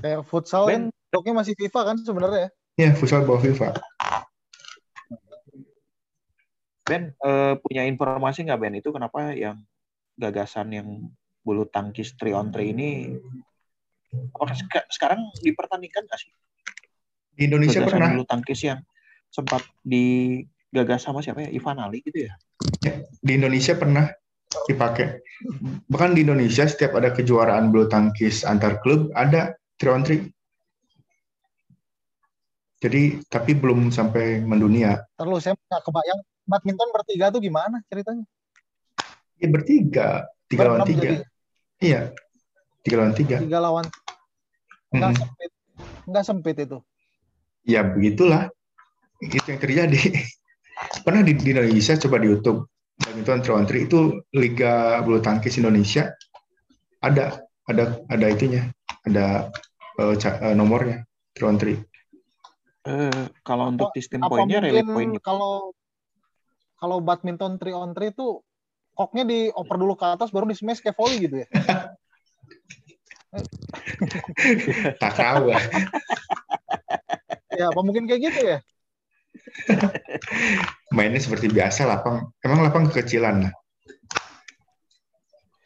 Kayak 0.00 0.22
futsal 0.24 0.62
Ben- 0.70 0.88
kan 0.88 1.10
doknya 1.10 1.32
masih 1.42 1.54
FIFA 1.58 1.80
kan 1.90 1.96
sebenarnya. 2.00 2.48
Ya, 2.78 2.94
futsal 2.94 3.26
bawah 3.26 3.42
FIFA. 3.42 3.76
Ben 6.82 7.12
eh, 7.12 7.54
punya 7.60 7.82
informasi 7.84 8.46
nggak 8.46 8.60
Ben 8.62 8.74
itu 8.78 8.88
kenapa 8.90 9.34
yang 9.34 9.58
gagasan 10.22 10.70
yang 10.70 10.88
bulu 11.42 11.66
tangkis 11.66 12.14
3 12.14 12.38
on 12.38 12.48
3 12.54 12.62
ini 12.62 13.18
apakah 14.30 14.54
seka- 14.54 14.86
sekarang 14.86 15.26
dipertandingkan 15.42 16.06
nggak 16.06 16.20
sih? 16.22 16.30
Di 17.34 17.50
Indonesia 17.50 17.82
gagasan 17.82 17.90
pernah 17.90 18.08
bulu 18.14 18.24
tangkis 18.30 18.60
yang 18.62 18.78
sempat 19.32 19.66
digagas 19.82 21.02
sama 21.02 21.18
siapa 21.18 21.42
ya? 21.42 21.50
Ivan 21.50 21.82
Ali 21.82 21.98
gitu 22.06 22.30
ya? 22.30 22.34
di 23.22 23.38
Indonesia 23.38 23.74
pernah 23.74 24.06
dipakai. 24.66 25.22
Bahkan 25.90 26.14
di 26.14 26.22
Indonesia 26.22 26.66
setiap 26.66 26.94
ada 26.98 27.10
kejuaraan 27.10 27.74
bulu 27.74 27.90
tangkis 27.90 28.46
antar 28.46 28.78
klub 28.82 29.10
ada 29.18 29.58
3 29.78 29.94
on 29.94 30.02
3. 30.06 30.30
Jadi 32.82 33.22
tapi 33.30 33.54
belum 33.54 33.94
sampai 33.94 34.42
mendunia. 34.42 35.06
Terus 35.14 35.46
saya 35.46 35.54
nggak 35.54 35.82
kebayang 35.86 36.20
badminton 36.46 36.90
bertiga 36.90 37.30
tuh 37.30 37.38
gimana 37.38 37.78
ceritanya? 37.86 38.26
Ya 39.42 39.48
bertiga, 39.50 40.08
tiga 40.46 40.62
lawan 40.70 40.86
tiga. 40.86 41.02
jadi 41.02 41.16
Iya, 41.82 42.00
tiga 42.86 42.96
lawan 43.02 43.14
tiga. 43.18 43.36
tiga 43.42 43.58
lawan 43.58 43.86
nggak 44.94 45.10
Mm-mm. 45.10 45.18
sempit 45.18 45.50
nggak 46.06 46.24
sempit 46.24 46.56
itu. 46.62 46.78
Ya 47.66 47.82
begitulah. 47.82 48.46
Itu 49.18 49.42
yang 49.50 49.58
terjadi. 49.58 49.98
Pernah 51.06 51.26
di, 51.26 51.34
di 51.34 51.50
Indonesia 51.50 51.98
coba 51.98 52.22
di 52.22 52.30
YouTube 52.30 52.70
badminton 53.02 53.42
3 53.42 53.58
on 53.58 53.66
3 53.66 53.82
itu 53.82 53.98
liga 54.38 55.02
bulu 55.02 55.18
tangkis 55.18 55.58
Indonesia 55.58 56.14
ada 57.02 57.42
ada 57.66 57.98
ada 58.06 58.26
itunya, 58.30 58.70
ada 59.06 59.50
ca- 60.22 60.38
eh, 60.38 60.54
nomornya 60.54 61.02
3 61.34 61.50
on 61.50 61.58
3. 61.58 61.82
Eh, 62.82 63.26
kalau 63.42 63.74
untuk 63.74 63.90
sistem 63.94 64.22
poinnya 64.26 64.62
relay 64.62 64.86
point 64.86 65.18
kalau 65.18 65.74
kalau 66.78 67.02
badminton 67.02 67.58
3 67.58 67.74
on 67.74 67.90
3 67.90 68.10
itu 68.10 68.42
koknya 68.92 69.24
dioper 69.24 69.76
dulu 69.80 69.94
ke 69.96 70.06
atas 70.06 70.28
baru 70.28 70.48
di 70.48 70.56
smash 70.56 70.80
kayak 70.84 70.96
volley 70.96 71.24
gitu 71.24 71.42
ya? 71.42 71.46
Tak 75.00 75.12
tahu 75.16 75.48
ya 75.48 75.60
ya 77.52 77.68
apa 77.68 77.80
mungkin 77.84 78.08
kayak 78.08 78.32
gitu 78.32 78.40
ya 78.44 78.58
Mainnya 80.92 81.20
seperti 81.20 81.48
biasa 81.48 81.88
lapang. 81.88 82.30
Emang 82.44 82.60
lapang 82.60 82.84
kekecilan 82.88 83.48
lah. 83.48 83.52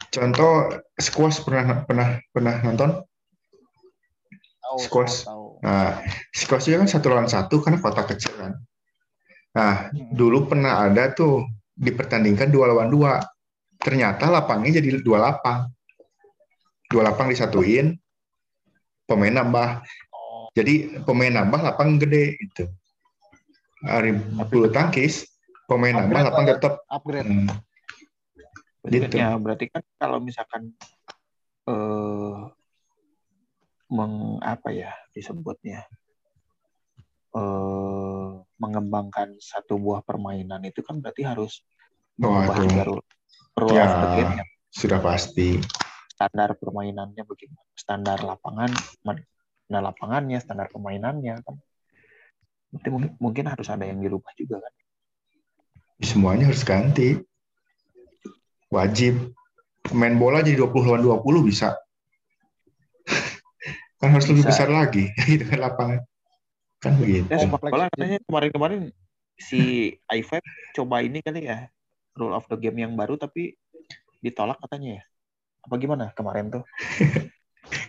Contoh 0.07 0.71
squash 0.95 1.43
pernah 1.43 1.83
pernah 1.83 2.07
pernah 2.31 2.55
nonton? 2.63 3.03
tahu 4.63 4.77
Squash. 4.81 5.27
tahu. 5.27 5.59
Nah, 5.63 5.99
squash 6.31 6.71
itu 6.71 6.79
kan 6.79 6.89
satu 6.89 7.07
lawan 7.11 7.27
satu 7.27 7.59
karena 7.59 7.79
kota 7.79 8.07
kecil 8.07 8.33
kan. 8.39 8.53
Nah, 9.55 9.91
Hmm. 9.91 10.15
dulu 10.15 10.47
pernah 10.47 10.87
ada 10.87 11.11
tuh 11.11 11.43
dipertandingkan 11.77 12.49
dua 12.49 12.73
lawan 12.73 12.89
dua. 12.89 13.21
Ternyata 13.77 14.33
lapangnya 14.33 14.81
jadi 14.81 14.99
dua 14.99 15.21
lapang. 15.21 15.69
Dua 16.89 17.05
lapang 17.05 17.29
disatuin, 17.29 17.93
pemain 19.05 19.31
nambah. 19.31 19.85
Jadi 20.57 21.05
pemain 21.05 21.29
nambah 21.29 21.61
lapang 21.61 22.01
gede 22.01 22.33
gitu. 22.41 22.65
Hari 23.85 24.17
bulu 24.49 24.73
tangkis, 24.73 25.29
pemain 25.69 25.93
nambah 25.93 26.17
Upgrade 26.17 26.27
lapang 26.33 26.45
lah 26.45 26.49
ya. 26.49 26.55
tetap. 26.57 26.73
upgrade 26.89 27.27
Hmm, 27.27 27.47
Gitu. 28.87 29.19
Ya, 29.19 29.35
berarti 29.35 29.67
kan 29.67 29.83
kalau 29.99 30.23
misalkan 30.23 30.71
eh 31.67 32.35
meng 33.91 34.39
apa 34.39 34.71
ya 34.71 34.91
disebutnya 35.11 35.83
eh 37.35 38.06
mengembangkan 38.57 39.37
satu 39.37 39.77
buah 39.77 40.01
permainan 40.01 40.61
itu 40.65 40.81
kan 40.81 40.97
berarti 41.01 41.23
harus 41.25 41.61
mengubah 42.17 42.57
rule, 42.85 43.01
rule 43.57 43.73
Ya. 43.77 43.85
of 43.85 43.93
the 44.01 44.07
game 44.17 44.33
sudah 44.73 44.99
pasti. 45.01 45.61
standar 46.17 46.57
permainannya 46.57 47.21
bagaimana 47.21 47.69
standar 47.77 48.17
lapangan 48.25 48.73
nah 49.69 49.81
lapangannya 49.85 50.41
standar 50.41 50.65
permainannya 50.73 51.45
kan 51.45 51.55
mungkin, 52.73 53.13
mungkin 53.21 53.45
harus 53.45 53.69
ada 53.69 53.85
yang 53.85 54.01
dirubah 54.01 54.33
juga 54.33 54.57
kan 54.57 54.73
Semuanya 55.97 56.45
harus 56.53 56.61
ganti. 56.61 57.17
Wajib. 58.69 59.33
Main 59.89 60.21
bola 60.21 60.45
jadi 60.45 60.61
20 60.61 60.85
lawan 60.85 61.01
20 61.01 61.41
bisa. 61.41 61.73
kan 63.97 64.13
harus 64.13 64.29
lebih 64.29 64.45
Bisa. 64.45 64.51
besar 64.53 64.69
lagi 64.69 65.09
gitu 65.29 65.41
kan 65.49 65.57
lapangan. 65.57 65.99
Kan 66.77 66.93
begitu. 67.01 67.25
ya 67.25 67.37
sepak 67.41 67.57
kompleks. 67.57 67.73
bola 67.73 67.85
katanya 67.89 68.17
kemarin-kemarin 68.25 68.81
si 69.37 69.61
i5 70.09 70.41
coba 70.77 71.01
ini 71.01 71.21
kali 71.21 71.49
ya 71.49 71.69
rule 72.13 72.33
of 72.33 72.45
the 72.49 72.57
game 72.57 72.77
yang 72.81 72.93
baru 72.93 73.17
tapi 73.17 73.57
ditolak 74.21 74.57
katanya 74.61 75.01
ya 75.01 75.03
apa 75.61 75.75
gimana 75.77 76.05
kemarin 76.13 76.49
tuh 76.53 76.63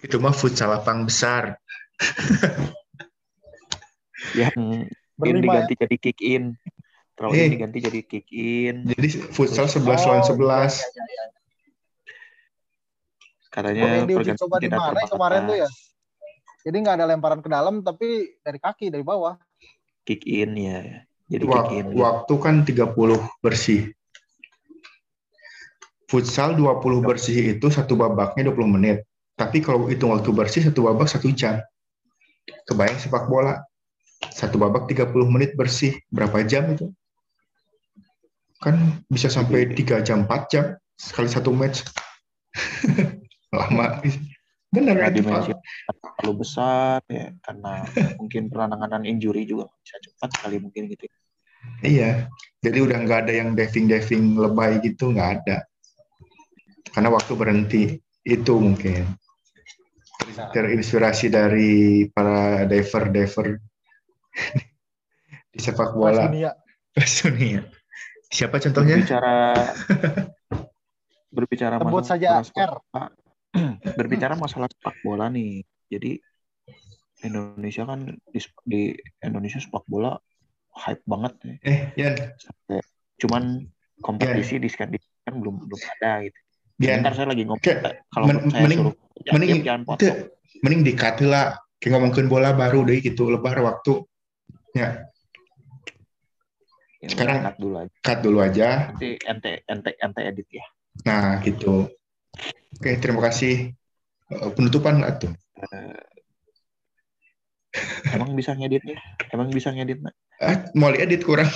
Itu 0.02 0.18
mah 0.18 0.34
futsal 0.34 0.74
lapang 0.74 1.06
besar. 1.06 1.54
yang 4.34 4.54
ini 4.58 4.86
berlima 5.14 5.62
ya 5.62 5.66
diganti 5.66 5.74
jadi 5.78 5.96
kick 5.98 6.18
in 6.22 6.44
terlalu 7.14 7.32
Eh. 7.34 7.46
ini 7.46 7.54
diganti 7.54 7.78
jadi 7.82 8.00
kick 8.02 8.26
in 8.30 8.86
Jadi 8.86 9.08
futsal 9.30 9.66
11 9.66 9.86
lawan 9.86 10.22
11. 10.26 10.34
Oh, 10.34 10.34
iya, 10.34 10.50
iya, 10.58 11.04
iya. 11.06 11.24
katanya 13.48 13.82
yang 14.02 14.06
diuji 14.06 14.34
pergantian 14.34 14.38
coba 14.38 14.56
di 14.58 14.66
tidak 14.66 14.78
mana 14.78 15.02
kemarin 15.06 15.40
tuh 15.46 15.56
ya? 15.58 15.68
Jadi 16.62 16.76
nggak 16.82 16.96
ada 16.98 17.06
lemparan 17.06 17.40
ke 17.40 17.48
dalam 17.48 17.80
tapi 17.80 18.38
dari 18.42 18.58
kaki 18.58 18.90
dari 18.90 19.04
bawah. 19.06 19.38
kick 20.08 20.24
in 20.24 20.56
ya 20.56 21.04
jadi 21.28 21.44
Wak- 21.44 21.68
kick 21.68 21.72
in 21.76 21.86
waktu 21.92 22.34
kan 22.40 22.54
30 22.64 23.20
bersih. 23.44 23.92
Futsal 26.08 26.56
20 26.56 27.04
bersih 27.04 27.52
itu 27.52 27.68
satu 27.68 27.92
babaknya 27.92 28.48
20 28.48 28.64
menit. 28.64 29.04
Tapi 29.36 29.60
kalau 29.60 29.84
hitung 29.84 30.16
waktu 30.16 30.32
bersih 30.32 30.64
satu 30.64 30.88
babak 30.88 31.04
satu 31.04 31.28
jam. 31.36 31.60
Kebayang 32.64 32.96
sepak 32.96 33.28
bola. 33.28 33.60
Satu 34.32 34.56
babak 34.56 34.88
30 34.88 35.28
menit 35.28 35.52
bersih. 35.52 36.00
Berapa 36.08 36.40
jam 36.48 36.72
itu? 36.72 36.88
Kan 38.64 39.04
bisa 39.12 39.28
sampai 39.28 39.68
3 39.76 40.00
jam, 40.00 40.24
4 40.24 40.48
jam. 40.48 40.64
Sekali 40.96 41.28
satu 41.28 41.52
match. 41.52 41.84
Lama. 43.54 44.00
Benar 44.68 45.00
Karena 45.00 45.12
dimensi 45.16 45.52
terlalu 45.88 46.32
besar 46.44 47.00
ya 47.08 47.32
karena 47.40 47.88
mungkin 48.20 48.52
penanganan 48.52 49.08
injury 49.08 49.48
juga 49.48 49.72
bisa 49.80 49.96
cepat 50.04 50.30
kali 50.44 50.60
mungkin 50.60 50.92
gitu 50.92 51.08
ya. 51.08 51.16
Iya. 51.80 52.10
Jadi 52.60 52.78
udah 52.84 52.98
nggak 53.00 53.20
ada 53.26 53.32
yang 53.32 53.56
diving-diving 53.56 54.36
lebay 54.36 54.82
gitu, 54.84 55.14
nggak 55.14 55.30
ada. 55.40 55.64
Karena 56.92 57.08
waktu 57.08 57.32
berhenti. 57.32 57.84
Itu 58.28 58.60
mungkin. 58.60 59.08
Terinspirasi 60.52 61.32
dari 61.32 62.04
para 62.12 62.68
diver-diver 62.68 63.56
di 65.48 65.58
sepak 65.58 65.96
bola 65.96 66.28
dunia. 66.98 67.64
Siapa 68.28 68.60
contohnya? 68.60 69.00
berbicara 69.00 69.36
berbicara 71.34 71.76
Sebut 71.80 72.04
masalah 72.04 72.44
saja 72.44 72.44
R. 72.44 72.72
berbicara 73.98 74.34
masalah 74.34 74.68
sepak 74.68 74.96
bola 75.00 75.28
nih 75.28 75.62
jadi 75.88 76.20
Indonesia 77.18 77.82
kan 77.82 78.00
di, 78.30 78.38
di 78.62 78.82
Indonesia 79.20 79.58
sepak 79.58 79.82
bola 79.84 80.14
hype 80.78 81.02
banget 81.02 81.32
ya. 81.42 81.54
Eh, 81.66 81.78
Yan, 81.98 82.14
Sampai- 82.38 82.86
cuman 83.18 83.66
kompetisi 83.98 84.62
di 84.62 84.70
Skandinavia 84.70 85.26
kan 85.26 85.34
belum 85.34 85.66
belum 85.66 85.80
ada 85.98 86.22
gitu. 86.22 86.38
Yan, 86.78 87.02
Ntar 87.02 87.18
saya 87.18 87.26
lagi 87.26 87.42
ngomong 87.42 87.58
kalau 88.06 88.24
men- 88.30 88.46
saya 88.46 88.62
mending- 88.62 88.82
suruh 88.86 88.94
jangan, 89.26 89.32
mending 89.34 89.60
jangan 89.66 89.82
potong. 89.82 90.16
mending 90.62 90.82
dikat 90.86 91.16
lah. 91.26 91.58
Kayak 91.78 91.90
ngomongin 91.98 92.26
bola 92.26 92.54
baru 92.54 92.86
deh 92.86 92.98
gitu, 92.98 93.26
lebar 93.26 93.58
waktu. 93.58 94.02
Ya, 94.74 95.02
Ya, 96.98 97.08
sekarang- 97.10 97.42
cut 97.42 97.56
dulu 97.58 97.74
aja. 97.78 97.90
cut 98.02 98.18
dulu 98.22 98.38
aja. 98.42 98.68
Nanti 98.90 99.10
ente 99.22 99.52
ente 99.66 99.90
ente 99.98 100.20
edit 100.22 100.48
ya. 100.50 100.66
Nah, 101.02 101.38
gitu. 101.42 101.86
Oke, 102.78 102.94
terima 103.02 103.20
kasih. 103.24 103.74
Eh, 104.28 104.50
Penutupan 104.54 105.00
lah 105.02 105.16
tuh. 105.16 105.32
Emang 108.14 108.32
bisa 108.34 108.54
ngeditnya? 108.56 108.98
Emang 109.32 109.48
bisa 109.52 109.70
ngedit? 109.74 110.00
Nak? 110.00 110.14
Ah, 110.40 110.56
mau 110.78 110.94
edit 110.94 111.22
kurang. 111.26 111.50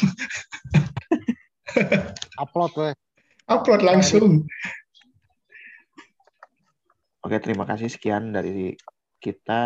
Upload 2.43 2.73
weh. 2.77 2.95
Upload 3.49 3.83
langsung. 3.83 4.45
Oke, 7.23 7.37
terima 7.39 7.63
kasih 7.65 7.87
sekian 7.87 8.35
dari 8.35 8.75
kita 9.23 9.63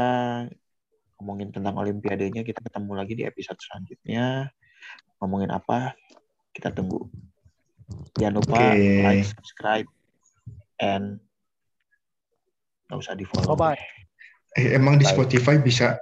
ngomongin 1.17 1.51
tentang 1.57 1.81
olimpiadenya. 1.81 2.45
Kita 2.45 2.61
ketemu 2.61 2.93
lagi 2.93 3.17
di 3.17 3.25
episode 3.25 3.57
selanjutnya. 3.57 4.53
Ngomongin 5.19 5.49
apa? 5.49 5.97
Kita 6.53 6.69
tunggu. 6.77 7.09
Jangan 8.21 8.35
lupa 8.43 8.61
Oke. 8.77 9.01
like, 9.01 9.25
subscribe, 9.25 9.89
and 10.81 11.19
nggak 12.87 12.99
usah 13.03 13.15
di 13.19 13.27
follow. 13.27 13.55
Bye-bye. 13.59 13.81
Eh, 14.57 14.73
emang 14.73 14.97
di 14.97 15.05
Bye. 15.05 15.13
Spotify 15.13 15.59
bisa 15.61 15.99